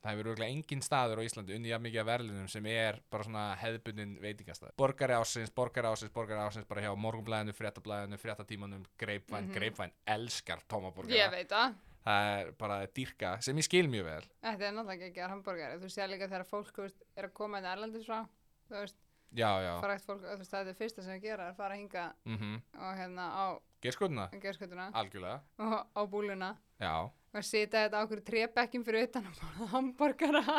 það 0.01 0.15
hefur 0.15 0.31
örgulega 0.33 0.55
engin 0.55 0.83
staður 0.85 1.21
á 1.21 1.27
Íslandi 1.27 1.57
unni 1.57 1.71
jafn 1.71 1.85
mikið 1.85 2.03
af 2.03 2.09
verðlunum 2.09 2.49
sem 2.51 2.67
er 2.73 3.01
bara 3.13 3.27
svona 3.27 3.45
hefðbundin 3.61 4.17
veitingastað 4.23 4.73
borgari 4.81 5.17
ásins, 5.19 5.53
borgari 5.55 5.91
ásins, 5.91 6.13
borgari 6.15 6.41
ásins 6.41 6.69
bara 6.71 6.85
hjá 6.87 6.95
morgunblæðinu, 6.97 7.55
fréttablæðinu, 7.57 8.19
fréttatímanum 8.21 8.87
greipvæn, 9.01 9.49
Mhm. 9.49 9.55
greipvæn, 9.55 9.93
elskar 10.07 10.61
Ég 10.61 10.69
tómaborgara 10.69 11.31
veit 11.31 11.49
það. 11.49 11.75
Það 12.01 12.41
er 12.41 12.53
bara 12.53 12.87
dýrka 12.87 13.43
sem 13.43 13.57
ég 13.57 13.65
skil 13.65 13.89
mjög 13.89 14.05
vel. 14.05 14.25
Þetta 14.43 14.65
er 14.65 14.73
náttúrulega 14.73 14.95
ekki 14.95 15.11
að 15.11 15.15
gera 15.15 15.35
hambúrgari 15.35 15.81
Þú 15.83 15.91
sé 15.91 16.07
líka 16.09 16.29
þegar 16.29 16.47
fólk 16.49 16.77
veist, 16.77 17.03
er 17.17 17.25
að 17.29 17.35
koma 17.35 17.59
inn 17.59 17.67
erlendis 17.67 18.07
frá 18.07 18.27
Þú 18.71 18.77
veist, 18.79 18.97
já, 19.37 19.51
já, 19.61 19.81
fara 19.81 19.95
eitt 19.99 20.07
fólk 20.07 20.23
þú 20.25 20.39
veist, 20.39 20.51
Það 20.51 20.61
er 20.61 20.71
það 20.71 20.79
fyrsta 20.81 21.03
sem 21.03 21.13
að 21.13 21.23
gera 21.23 21.45
er 21.45 21.53
að 21.53 21.57
fara 21.57 21.75
hinga 21.77 22.15
mhm. 22.25 22.63
og 22.79 22.97
hérna 22.97 23.27
á 23.37 23.45
gerskotuna, 23.83 24.29
gerskutuna 24.41 24.91
algjörlega. 24.95 25.41
Og 25.59 25.87
á 25.93 26.03
búluna 26.09 26.57
já, 26.81 26.95
og 27.11 27.47
sita 27.47 27.85
þetta 27.85 28.01
á 28.01 28.05
okkur 28.07 28.25
trébekkjum 28.27 28.87
fyrir 28.89 29.07
utan 29.09 29.29
að 29.31 29.39
borða 29.45 29.71
hambúrgara 29.77 30.43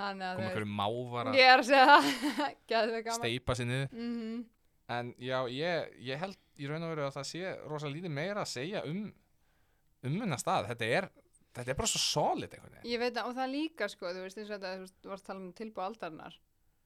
Þannig 0.00 0.24
að 0.24 0.38
koma 0.38 0.46
þú 0.46 0.54
hverju 0.54 0.70
mávar 0.78 1.26
veist. 1.28 1.34
að 1.34 1.40
Ég 1.40 1.50
er 1.50 1.60
að 1.60 1.66
segja 1.68 1.88
það. 1.90 2.06
Gæðu 2.72 3.00
gaman. 3.04 3.18
Steipa 3.20 3.56
niður. 3.60 3.90
Mm 3.92 4.38
en 4.90 5.14
já, 5.22 5.38
ég, 5.52 5.90
ég 6.02 6.20
held 6.20 6.38
í 6.60 6.68
raun 6.68 6.84
og 6.84 6.94
veru 6.94 7.06
að 7.06 7.16
það 7.18 7.26
sé 7.30 7.50
rosa 7.70 7.90
lítið 7.90 8.14
meira 8.14 8.44
að 8.44 8.52
segja 8.52 8.84
um 8.88 9.02
um 10.00 10.14
hennar 10.16 10.40
stað, 10.40 10.70
þetta 10.70 10.86
er 10.96 11.08
þetta 11.52 11.72
er 11.72 11.76
bara 11.76 11.90
svo 11.90 12.00
solid 12.00 12.54
einhvern 12.54 12.76
veginn. 12.78 12.88
Ég 12.88 13.02
veit 13.02 13.18
að, 13.18 13.26
og 13.28 13.36
það 13.36 13.50
líka 13.52 13.88
sko, 13.90 14.12
þú 14.14 14.22
veist 14.24 14.38
eins 14.40 14.48
og 14.50 14.54
þetta, 14.62 14.88
þú 15.04 15.12
varst 15.12 15.24
að 15.26 15.28
tala 15.30 15.42
um 15.42 15.50
tilbúið 15.58 15.86
aldarinnar. 15.86 16.38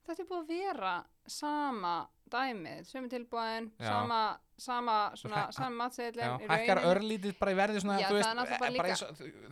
Þetta 0.04 0.24
er 0.24 0.28
búið 0.30 0.40
að 0.40 0.50
vera 0.50 0.94
sama 1.30 1.92
dæmið, 2.34 2.80
sömu 2.90 3.12
tilbúin, 3.12 3.70
sama, 3.80 4.20
sama, 4.60 4.98
svona, 5.18 5.46
sama 5.54 5.88
í 5.90 6.50
hækkar 6.50 6.82
örlítið 6.90 7.38
bara 7.40 7.54
í 7.54 7.58
verði 7.58 7.82
svona, 7.82 7.98
Já, 8.02 8.10
veist, 8.14 8.60
bara 8.60 8.70
bara 8.78 8.98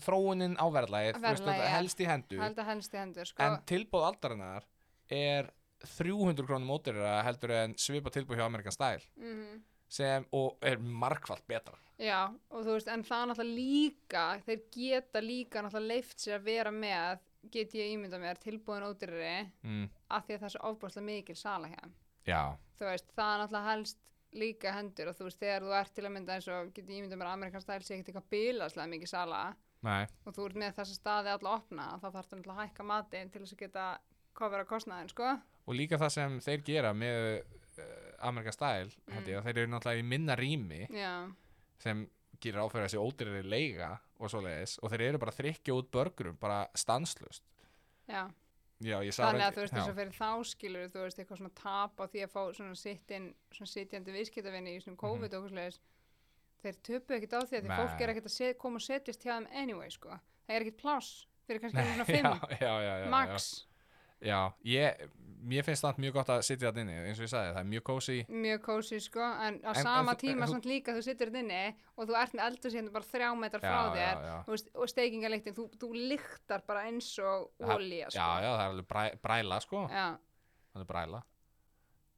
þróunin 0.05 0.55
á 0.61 0.67
ja. 1.59 1.73
helst 1.79 2.01
í 2.01 2.09
hendur. 2.09 2.45
Að 2.47 2.63
helst 2.71 2.95
í 2.95 3.01
hendur, 3.01 3.33
sko. 3.33 3.43
en 3.43 3.59
tilbúð 3.69 4.07
aldarinnar 4.13 4.69
er 5.13 5.51
300 5.83 6.47
krónum 6.47 6.71
mótirra 6.71 7.19
heldur 7.27 7.57
en 7.57 7.77
svipa 7.81 8.13
tilbúð 8.15 8.39
hjá 8.39 8.47
Amerikan 8.47 8.75
Style. 8.75 9.03
Mm 9.19 9.63
sem, 9.93 10.27
og 10.33 10.57
er 10.65 10.81
margfald 10.81 11.45
betra. 11.49 11.77
Já, 12.03 12.25
og 12.51 12.65
þú 12.65 12.77
veist, 12.77 12.89
en 12.91 13.05
það 13.07 13.27
náttúrulega 13.31 13.59
líka, 13.59 14.25
þeir 14.47 14.63
geta 14.75 15.23
líka 15.23 15.63
náttúrulega 15.63 15.93
leift 15.93 16.23
sér 16.23 16.39
að 16.39 16.49
vera 16.49 16.73
með, 16.75 17.21
get 17.53 17.75
ég 17.77 17.93
ímynda 17.95 18.21
mér, 18.23 18.41
tilbúin 18.43 18.87
ódýrari, 18.87 19.51
mm, 19.63 19.85
af 20.11 20.27
því 20.27 20.37
að 20.37 20.41
það 20.41 20.49
er 20.49 20.55
svo 20.55 20.71
ofbúrslega 20.71 21.09
mikil 21.11 21.37
sala 21.39 21.71
þeim. 21.75 21.95
já, 22.27 22.43
Þú 22.79 22.89
veist, 22.89 23.09
það 23.19 23.33
náttúrulega 23.43 23.71
helst 23.71 24.02
líka 24.39 24.73
hendur 24.77 25.11
og 25.11 25.17
þú 25.19 25.27
veist, 25.29 25.41
þegar 25.43 25.67
þú 25.67 25.75
ert 25.81 25.95
til 25.97 26.05
að 26.07 26.13
mynda 26.15 26.37
eins 26.39 26.49
og 26.49 26.71
get 26.73 26.89
ég 26.89 26.99
ímynda 27.03 27.19
mér 27.21 27.29
að 27.31 27.37
Amerikan 27.39 27.65
Style 27.65 27.85
sé 27.85 27.95
ekkert 27.97 28.09
eitthvað 28.13 28.31
bilaslega 28.33 28.89
mikið 28.95 29.11
sala, 29.13 29.41
nei, 29.85 30.07
og 30.25 30.37
þú 30.37 30.47
ert 30.49 30.61
með 30.63 30.77
þessa 30.79 30.97
staði 30.97 31.33
alla 31.35 31.55
opna 31.59 31.89
þá 32.01 32.07
þarf 32.07 32.15
það 32.15 32.39
náttúrulega 32.39 32.55
að 32.57 32.63
hækka 32.71 32.87
matinn 32.89 33.33
til 33.35 33.43
þess 33.45 33.57
að 33.57 33.63
geta 33.67 33.87
kofera 34.39 34.65
kostnaðin, 34.69 35.13
sko 35.13 35.29
og 35.67 35.77
líka 35.79 35.99
það 36.01 36.15
sem 36.17 36.41
þeir 36.43 36.65
gera 36.67 36.93
með 36.97 37.21
uh, 37.43 37.87
Amerikan 38.29 38.57
Style 38.57 38.91
held 39.13 39.29
Mm. 39.29 39.45
þeir 39.45 39.59
eru 39.59 39.71
náttúrulega 39.75 40.01
í 40.01 40.09
minna 40.15 40.37
rými 40.39 40.81
já, 40.91 41.13
sem 41.79 42.07
gerir 42.43 42.63
áfæra 42.65 42.89
þessi 42.89 42.99
ódýrari 42.99 43.43
leiga 43.47 43.93
og 44.19 44.31
svoleiðis 44.33 44.79
og 44.83 44.91
þeir 44.91 45.05
eru 45.11 45.19
bara 45.23 45.31
að 45.31 45.43
þrykja 45.43 45.77
út 45.77 45.91
börgurum 45.95 46.39
bara 46.41 46.65
stanslust 46.75 47.45
já. 48.09 48.25
Já, 48.83 48.97
þannig 49.17 49.47
að 49.47 49.57
þú 49.57 49.65
veist 49.65 49.77
eins 49.77 49.89
og 49.89 49.97
fyrir 49.99 50.15
þá 50.17 50.31
skilur 50.51 50.93
þú 50.93 51.05
veist 51.07 51.23
eitthvað 51.23 51.41
svona 51.41 51.55
tap 51.63 52.03
á 52.03 52.05
því 52.13 52.25
að 52.27 52.33
fá 52.35 52.43
svona 52.59 52.79
sittin 52.79 53.29
svona 53.55 53.73
sitjandi 53.73 54.15
viðskiptavinni 54.17 54.77
í 54.77 54.83
svona 54.85 55.01
COVID 55.03 55.37
og 55.39 55.49
eitthvað 55.49 55.81
þeir 56.63 56.79
töpu 56.87 57.17
ekkert 57.17 57.37
á 57.37 57.41
því 57.43 57.59
að 57.59 57.67
því 57.67 57.77
fólk 57.81 58.03
er 58.05 58.13
ekkert 58.13 58.29
að 58.31 58.37
set, 58.37 58.59
koma 58.61 58.79
og 58.79 58.87
setjast 58.87 59.27
hjá 59.27 59.35
þeim 59.35 59.49
anyway 59.63 59.91
sko. 59.91 60.19
það 60.47 60.57
er 60.57 60.65
ekkert 60.67 60.81
pláss 60.83 61.27
fyrir 61.47 61.63
kannski 61.65 61.87
svona 61.89 62.07
já, 62.07 62.11
fimm 62.11 62.29
já, 62.31 62.59
já, 62.61 62.75
já, 62.87 62.95
já. 63.03 63.09
max, 63.11 63.49
Já, 64.23 64.53
ég, 64.65 65.01
mér 65.43 65.65
finnst 65.67 65.83
það 65.83 65.97
mjög 65.99 66.13
gott 66.15 66.29
að 66.31 66.43
sitja 66.47 66.69
þetta 66.71 66.83
inni, 66.85 66.95
eins 67.09 67.19
og 67.19 67.25
ég 67.27 67.31
sagði, 67.33 67.53
það 67.57 67.61
er 67.65 67.69
mjög 67.73 67.83
kósi. 67.89 68.17
mjög 68.31 68.61
kósi 68.63 69.01
sko 69.03 69.23
en 69.47 69.57
á 69.67 69.73
En- 69.75 69.83
sama 69.83 70.13
en 70.15 70.21
tíma 70.21 70.47
samt 70.47 70.65
líka 70.71 70.95
þú 70.95 71.03
sittur 71.03 71.31
þetta 71.33 71.41
inni 71.43 71.75
og 71.97 72.07
þú 72.09 72.17
ert 72.23 72.33
með 72.39 72.45
eldur 72.47 72.71
hérna 72.77 72.93
bara 72.93 73.09
þrjá 73.11 73.31
metrar 73.41 73.61
frá 73.65 73.81
Já, 73.83 73.95
þér 73.97 74.23
já, 74.29 74.37
Veist, 74.47 74.69
og 74.75 74.89
steikingaliktin, 74.93 75.55
þú, 75.57 75.65
þú 75.83 75.91
lyktar 76.13 76.63
bara 76.67 76.85
eins 76.87 77.19
og 77.19 77.51
Það- 77.59 77.75
olía 77.77 78.07
sko. 78.11 78.19
Já, 78.19 78.29
já, 78.43 78.51
það 78.55 78.63
er 78.63 78.71
alveg 78.71 78.87
bræ, 78.93 79.05
bræla, 79.23 79.61
sko, 79.61 79.89
já, 79.91 80.07
alveg 80.75 80.87
bræla. 80.87 81.23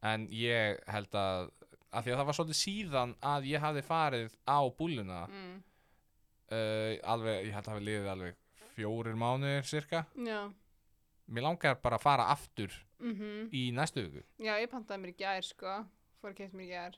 En 0.03 0.27
ég 0.29 0.79
held 0.93 1.11
að, 1.17 1.51
að 1.95 2.03
því 2.05 2.13
að 2.13 2.19
það 2.21 2.27
var 2.29 2.35
svolítið 2.37 2.61
síðan 2.61 3.15
að 3.23 3.47
ég 3.49 3.61
hafði 3.65 3.83
farið 3.89 4.35
á 4.45 4.59
búluna, 4.77 5.23
mm, 5.33 5.63
uh, 6.53 6.93
alveg, 7.09 7.47
ég 7.49 7.55
held 7.57 7.65
að 7.65 7.73
hafi 7.73 7.85
liðið 7.89 8.11
alveg 8.13 8.37
fjórir 8.77 9.17
mánuðir 9.17 9.65
cirka. 9.65 10.05
já. 10.19 10.53
Mér 11.27 11.47
langar 11.49 11.81
bara 11.83 11.97
að 12.01 12.05
fara 12.05 12.29
aftur 12.35 12.75
Mm 13.05 13.49
í 13.53 13.71
næstu 13.75 14.01
viku. 14.07 14.23
já, 14.39 14.55
ég 14.61 14.71
pantaði 14.71 15.01
mér 15.03 15.13
í 15.13 15.17
gær 15.19 15.45
sko. 15.45 15.73
Fór 16.23 16.31
að 16.33 16.39
kemst 16.39 16.55
mér 16.55 16.65
í 16.65 16.71
gær. 16.71 16.95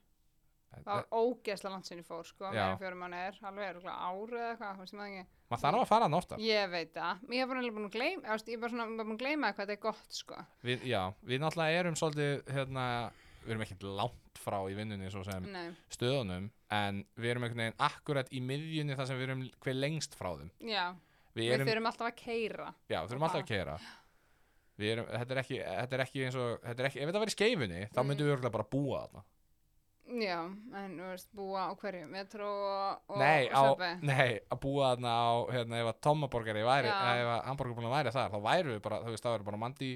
Það 0.76 0.92
var 0.92 1.06
ógeðslega 1.10 1.72
langt 1.72 1.86
sinni 1.88 2.04
fór 2.04 2.26
sko. 2.26 2.50
En 2.52 2.78
fjórum 2.78 3.00
mánuðir, 3.00 3.38
alveg 3.48 3.64
er 3.64 3.80
árið 3.80 4.38
eða 4.42 4.70
eitthvað 4.70 5.26
maður 5.50 5.62
þarf 5.62 5.80
að 5.80 5.90
fara 5.90 6.06
hann 6.08 6.16
oftar. 6.18 6.42
Ég 6.42 6.70
veit 6.72 6.92
það, 6.94 7.22
ég 7.30 7.42
hef 7.42 7.50
bara 7.52 7.72
búin 7.76 7.86
að 7.86 7.96
gleyma, 7.96 8.36
ég 8.36 8.56
er 8.56 8.62
bara 8.62 8.86
búin 8.98 9.14
að 9.14 9.20
gleyma 9.22 9.50
hvað 9.52 9.62
þetta 9.62 9.76
er 9.76 9.82
gott, 9.84 10.16
sko. 10.18 10.38
Við, 10.66 10.86
já, 10.90 11.00
við 11.22 11.42
náttúrulega 11.42 11.82
erum 11.82 11.98
svolítið, 12.00 12.32
hérna, 12.56 12.86
við 13.44 13.54
erum 13.54 13.66
ekkert 13.66 13.86
langt 14.00 14.40
frá 14.42 14.58
í 14.66 14.76
vinnunni 14.76 15.10
svo 15.12 15.22
sem 15.26 15.46
Nei, 15.52 15.68
stöðunum 15.94 16.48
en 16.76 17.04
við 17.16 17.32
erum 17.32 17.46
einhvern 17.46 17.62
veginn 17.62 17.84
akkurat 17.88 18.32
í 18.34 18.42
miðjunni 18.42 18.98
þar 18.98 19.10
sem 19.10 19.20
við 19.20 19.28
erum 19.28 19.44
hver 19.64 19.78
lengst 19.78 20.18
frá 20.18 20.32
þeim. 20.40 20.50
Já, 20.66 20.84
við 21.36 21.44
við 21.44 21.54
erum, 21.56 21.70
þurfum 21.70 21.90
alltaf 21.92 22.10
að 22.10 22.18
keira. 22.24 22.68
já, 22.90 22.98
við 22.98 23.12
þurfum 23.12 23.28
alltaf 23.28 23.44
að 23.44 23.50
keira 23.52 23.78
við 23.78 23.94
erum, 24.84 25.06
þetta 25.06 25.30
er 25.32 25.38
ekki, 25.42 25.58
þetta 25.64 25.92
er 25.94 26.00
ekki 26.04 26.24
eins 26.26 26.34
og 26.36 26.60
þetta 26.60 26.80
er 26.82 26.86
ekki, 26.90 27.00
ef 27.00 27.08
þetta 27.08 27.20
væri 27.24 27.30
skeifunni 27.36 27.80
þá 27.88 27.98
Mm. 28.02 28.06
myndum 28.10 28.26
við 28.26 28.34
örgulega 28.36 28.52
bara 28.52 28.64
búa 28.70 29.00
þarna 29.06 29.22
Já, 30.06 30.38
en 30.78 30.92
þú 31.00 31.06
veist, 31.10 31.28
búa 31.34 31.62
á 31.66 31.72
hverju, 31.74 32.06
metro 32.08 32.46
og, 32.46 33.00
og 33.10 33.16
nei, 33.18 33.48
á, 33.50 33.58
Subway. 33.58 33.96
nei, 34.06 34.38
að 34.54 34.60
búa 34.62 34.92
þarna 34.94 35.10
á 35.18 35.26
hérna, 35.50 35.80
ef 35.82 35.88
að 35.90 36.00
tommaborgari 36.06 36.62
væri 36.62 36.86
Já. 36.86 37.00
ef 37.16 37.26
að 37.32 37.40
hamburgerbúlun 37.48 37.90
væri 37.90 38.12
þar, 38.14 38.30
þá 38.30 38.38
væru 38.46 38.70
við 38.76 38.82
bara 38.82 39.00
þú 39.02 39.10
veist, 39.10 39.24
það 39.26 39.34
væri 39.34 39.44
bara 39.48 39.56
mandi 39.64 39.88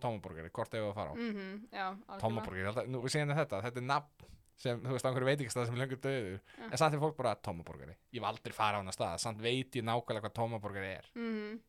tommaborgari, 0.00 0.48
hvort 0.56 0.72
ef 0.72 0.80
við 0.80 0.88
að 0.88 0.94
fara 0.94 1.10
á 1.12 1.14
Mhm, 1.20 1.68
já, 1.72 1.84
algjörlega. 1.92 2.20
tommaborgari, 2.22 2.88
nú 2.88 3.02
við 3.04 3.12
segjum 3.12 3.34
þetta, 3.36 3.60
þetta 3.62 3.76
er 3.76 3.88
nafn 3.92 4.08
sem, 4.56 4.80
þú 4.80 4.90
veist, 4.96 5.04
á 5.04 5.08
einhverju 5.12 5.28
veitingastað 5.28 5.66
sem 5.66 5.74
er 5.76 5.86
löngu 5.86 5.96
döður 6.00 6.40
en 6.72 6.76
samt 6.78 6.94
er 6.94 6.98
fólk 7.04 7.16
bara 7.16 7.34
tommaborgari 7.36 7.94
ég 8.14 8.20
hef 8.22 8.24
aldrei 8.24 8.52
fara 8.56 8.78
á 8.78 8.80
hana 8.80 8.90
stað, 8.90 9.18
samt 9.20 9.38
veit 9.38 9.70
ég 9.76 9.84
nákvæmlega 9.84 10.24
hvað 10.24 10.34
tommaborgari 10.34 10.96
er 10.96 11.04
Mhm. 11.14 11.60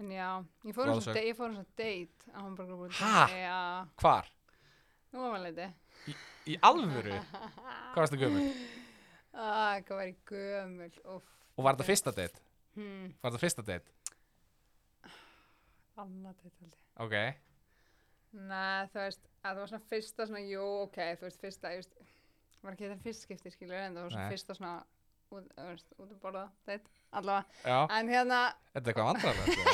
En 0.00 0.12
já, 0.14 0.28
ég 0.64 0.76
fór 0.76 0.88
ég 0.94 1.36
fór 1.36 1.50
eins 1.52 1.60
og 1.60 1.72
date 1.76 2.32
á 2.32 2.38
hamburgerbúinu. 2.40 2.94
Ha? 3.02 3.24
Já, 3.36 3.58
hvar? 4.00 4.30
nú 5.12 5.24
var 5.24 5.34
maður 5.34 5.48
leiti. 5.50 6.14
í 6.48 6.56
alvöru? 6.64 7.18
hvað 7.92 8.00
varstu 8.00 8.20
gömur? 8.20 8.46
Ah, 9.34 9.76
hvað 9.84 9.96
var 9.98 10.06
ég 10.08 10.22
gömul, 10.30 10.90
uff. 11.16 11.28
og 11.56 11.66
var 11.66 11.76
þetta 11.76 11.88
fyrsta 11.90 12.14
date? 12.16 12.40
Hmm, 12.78 13.10
var 13.20 13.30
þetta 13.34 13.42
fyrsta 13.44 13.66
date? 13.66 13.92
annað 16.00 16.36
date 16.40 16.56
held 16.60 16.74
ég. 16.74 16.82
ok, 17.04 17.16
Nei, 18.30 18.86
þú 18.92 19.00
veist, 19.02 19.24
að 19.42 19.48
það 19.48 19.60
var 19.60 19.70
svona 19.72 19.88
fyrsta 19.90 20.26
svona, 20.28 20.40
jú, 20.46 20.66
ok, 20.84 20.98
þú 21.18 21.26
veist, 21.26 21.40
fyrsta, 21.42 21.72
ég 21.74 21.80
veist, 21.80 21.96
var 22.62 22.76
ekki 22.76 22.86
þetta 22.86 23.04
fyrst 23.04 23.24
skipti, 23.26 23.50
skilur, 23.50 23.74
en 23.80 23.96
það 23.96 24.04
var 24.06 24.14
svona 24.14 24.26
Nei. 24.28 24.34
fyrsta 24.36 24.56
svona, 24.56 24.74
út, 25.30 25.44
veist, 25.56 25.86
út 25.98 26.10
að 26.10 26.18
borða, 26.22 26.50
date, 26.66 26.84
allavega, 27.12 27.44
já, 27.64 27.86
en 27.98 28.08
hérna, 28.14 28.40
þetta 28.74 28.80
er 28.80 28.84
eitthvað 28.92 29.06
vandrarlegt 29.10 29.58
að 29.60 29.66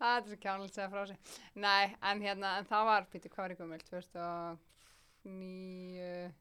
þetta 0.00 0.16
er 0.16 0.22
svo 0.30 0.36
kjánulegt 0.44 0.70
að 0.70 0.74
segja 0.78 0.90
frá 0.94 1.02
sig, 1.10 1.18
nei, 1.64 1.84
en 2.10 2.16
hérna, 2.24 2.48
en 2.60 2.66
það 2.70 2.82
var, 2.90 3.02
býttu, 3.12 3.28
hvað 3.34 3.42
var 3.44 3.52
ég 3.54 3.60
gömul, 3.60 3.82
2009, 3.90 6.32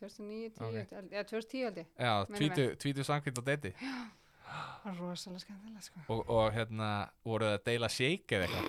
2009, 0.00 0.48
10, 0.54 0.64
Ok. 0.64 0.74
held- 0.94 1.12
eða 1.12 1.24
2010 1.30 1.62
held 1.64 1.76
ég, 1.82 1.86
já, 1.98 2.12
Minnir 2.28 2.38
tvítu, 2.38 2.64
tvítu 2.84 3.02
samkvæmt 3.06 3.38
á 3.38 3.42
date 3.50 3.70
það 3.74 4.84
var 4.84 4.94
rosalega 5.00 5.40
skemmtilega, 5.44 5.80
sko. 5.86 5.98
og, 6.08 6.20
og 6.30 6.46
hérna, 6.54 6.90
voru 7.24 7.44
það 7.48 7.54
að 7.58 7.64
deila 7.70 7.88
shake 7.88 8.30
eða 8.38 8.44
eitthvað 8.48 8.68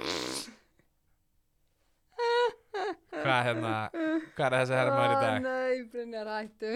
hvað 3.25 3.41
hérna 3.49 3.73
hvað 4.35 4.45
er 4.47 4.55
þessi 4.59 4.77
herrmaður 4.79 5.15
í 5.15 5.17
dag? 5.23 5.37
Nei, 5.45 5.75
Brynjar 5.93 6.29
hættu. 6.35 6.71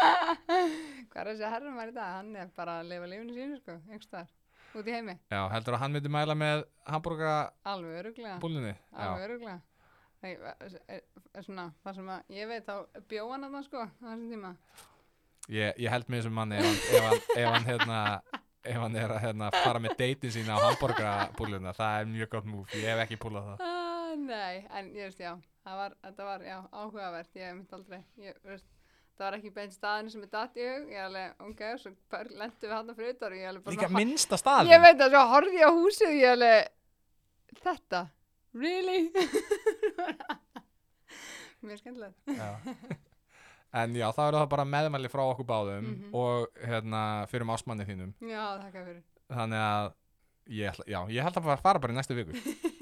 Hvað 0.00 1.22
er 1.22 1.30
þessi 1.32 1.48
herrumar 1.54 1.90
í 1.90 1.96
dag? 1.96 2.12
Hann 2.18 2.36
er 2.38 2.52
bara 2.56 2.76
að 2.80 2.92
lifa 2.92 3.08
lífinu 3.10 3.34
sínu 3.36 3.58
sko, 3.60 3.76
einhverstaðar, 3.88 4.30
út 4.78 4.86
í 4.88 4.94
heimi. 4.94 5.16
Já, 5.32 5.40
heldur 5.54 5.76
að 5.76 5.82
hann 5.84 5.96
myndi 5.96 6.12
mæla 6.12 6.36
með 6.38 6.62
hambúrgarabúlunni? 6.90 7.66
Alveg 7.72 7.98
öruglega, 8.04 8.36
já, 8.36 9.02
alveg 9.08 9.26
öruglega 9.28 9.58
Nei, 10.20 10.34
er, 10.36 10.72
er, 10.92 11.00
er 11.32 11.44
svona, 11.46 11.70
það 11.80 11.94
sem 11.96 12.08
að 12.12 12.34
ég 12.36 12.48
veit 12.50 12.66
þá 12.66 12.74
bjó 13.08 13.22
hann 13.30 13.46
að 13.46 13.54
það 13.56 13.62
sko, 13.70 13.84
á 13.88 14.04
þessum 14.04 14.26
tíma. 14.34 14.50
Ég, 15.48 15.78
ég 15.80 15.94
held 15.94 16.10
með 16.12 16.20
þessum 16.20 16.36
manni 16.36 16.58
ef 16.60 16.66
ef 16.92 17.06
hann, 17.06 17.22
ef 17.40 17.46
hann 17.48 17.68
hérna 17.70 18.00
ef 18.60 18.76
hann 18.82 18.98
er 19.00 19.14
að 19.14 19.22
hérna, 19.24 19.48
fara 19.56 19.80
með 19.80 19.94
deitin 20.02 20.34
sína 20.34 20.58
á 20.60 20.64
hambúrgarabúluna, 20.66 21.72
það 21.78 22.02
er 22.02 22.10
mjög 22.12 22.32
gott 22.36 22.50
múf 22.52 22.74
ég 22.76 22.84
hef 22.92 23.00
ekki 23.06 23.18
púlað 23.22 23.48
það. 23.48 23.64
Ah, 23.64 23.89
Nei, 24.20 24.66
en 24.76 24.84
ég 24.94 25.02
veist 25.08 25.20
já, 25.22 25.32
það 25.64 25.76
var, 25.80 25.92
þetta 26.04 26.24
var 26.28 26.40
já, 26.44 26.58
áhugavert, 26.72 27.32
ég 27.38 27.54
myndi 27.56 27.74
aldrei 27.78 28.00
ég 28.26 28.34
veist 28.44 28.66
það 29.20 29.26
var 29.26 29.34
ekki 29.38 29.50
beint 29.52 29.74
staðinu 29.76 30.10
sem 30.14 30.22
er 30.24 30.30
datt 30.32 30.54
í 30.56 30.58
hug 30.66 30.88
ég 30.94 31.02
alveg, 31.04 31.28
ok, 31.44 31.60
svo 31.82 31.90
lendu 32.40 32.64
við 32.66 32.72
hann 32.76 32.94
fyrir 32.96 33.12
utar 33.14 33.32
og 33.34 33.38
ég 33.42 33.48
alveg 33.50 33.64
bara 33.66 33.74
líka 33.76 33.88
svona- 33.88 34.00
minnsta 34.00 34.36
staðin 34.40 34.70
Ég 34.72 34.80
veit 34.84 35.00
að 35.04 35.10
svo 35.14 35.22
horfði 35.34 35.58
ég 35.60 35.68
á 35.68 35.72
húsið 35.76 36.08
og 36.08 36.16
ég 36.20 36.30
alveg 36.36 36.60
Þetta? 37.60 38.00
Really? 38.54 39.00
Mjög 41.60 41.78
skemmtilegt 41.78 42.16
já. 42.26 42.56
en 43.76 43.94
já, 43.94 44.06
þá 44.16 44.20
eru 44.30 44.38
það 44.40 44.48
bara 44.54 44.64
meðmæli 44.66 45.08
frá 45.12 45.22
okkur 45.28 45.46
báðum 45.46 45.84
Mhm. 45.90 46.14
og 46.16 46.48
hérna 46.64 47.02
fyrir 47.30 47.44
ásmanni 47.52 47.84
þínum 47.86 48.14
Já, 48.24 48.56
þakka 48.64 48.84
fyrir 48.86 49.02
þannig 49.30 49.60
að 49.66 49.92
ég, 50.60 50.72
já, 50.88 51.00
ég 51.12 51.22
held 51.22 51.36
að 51.36 51.60
fara 51.62 51.78
bara 51.82 51.92
í 51.92 51.96
næstu 52.00 52.14
viku 52.16 52.32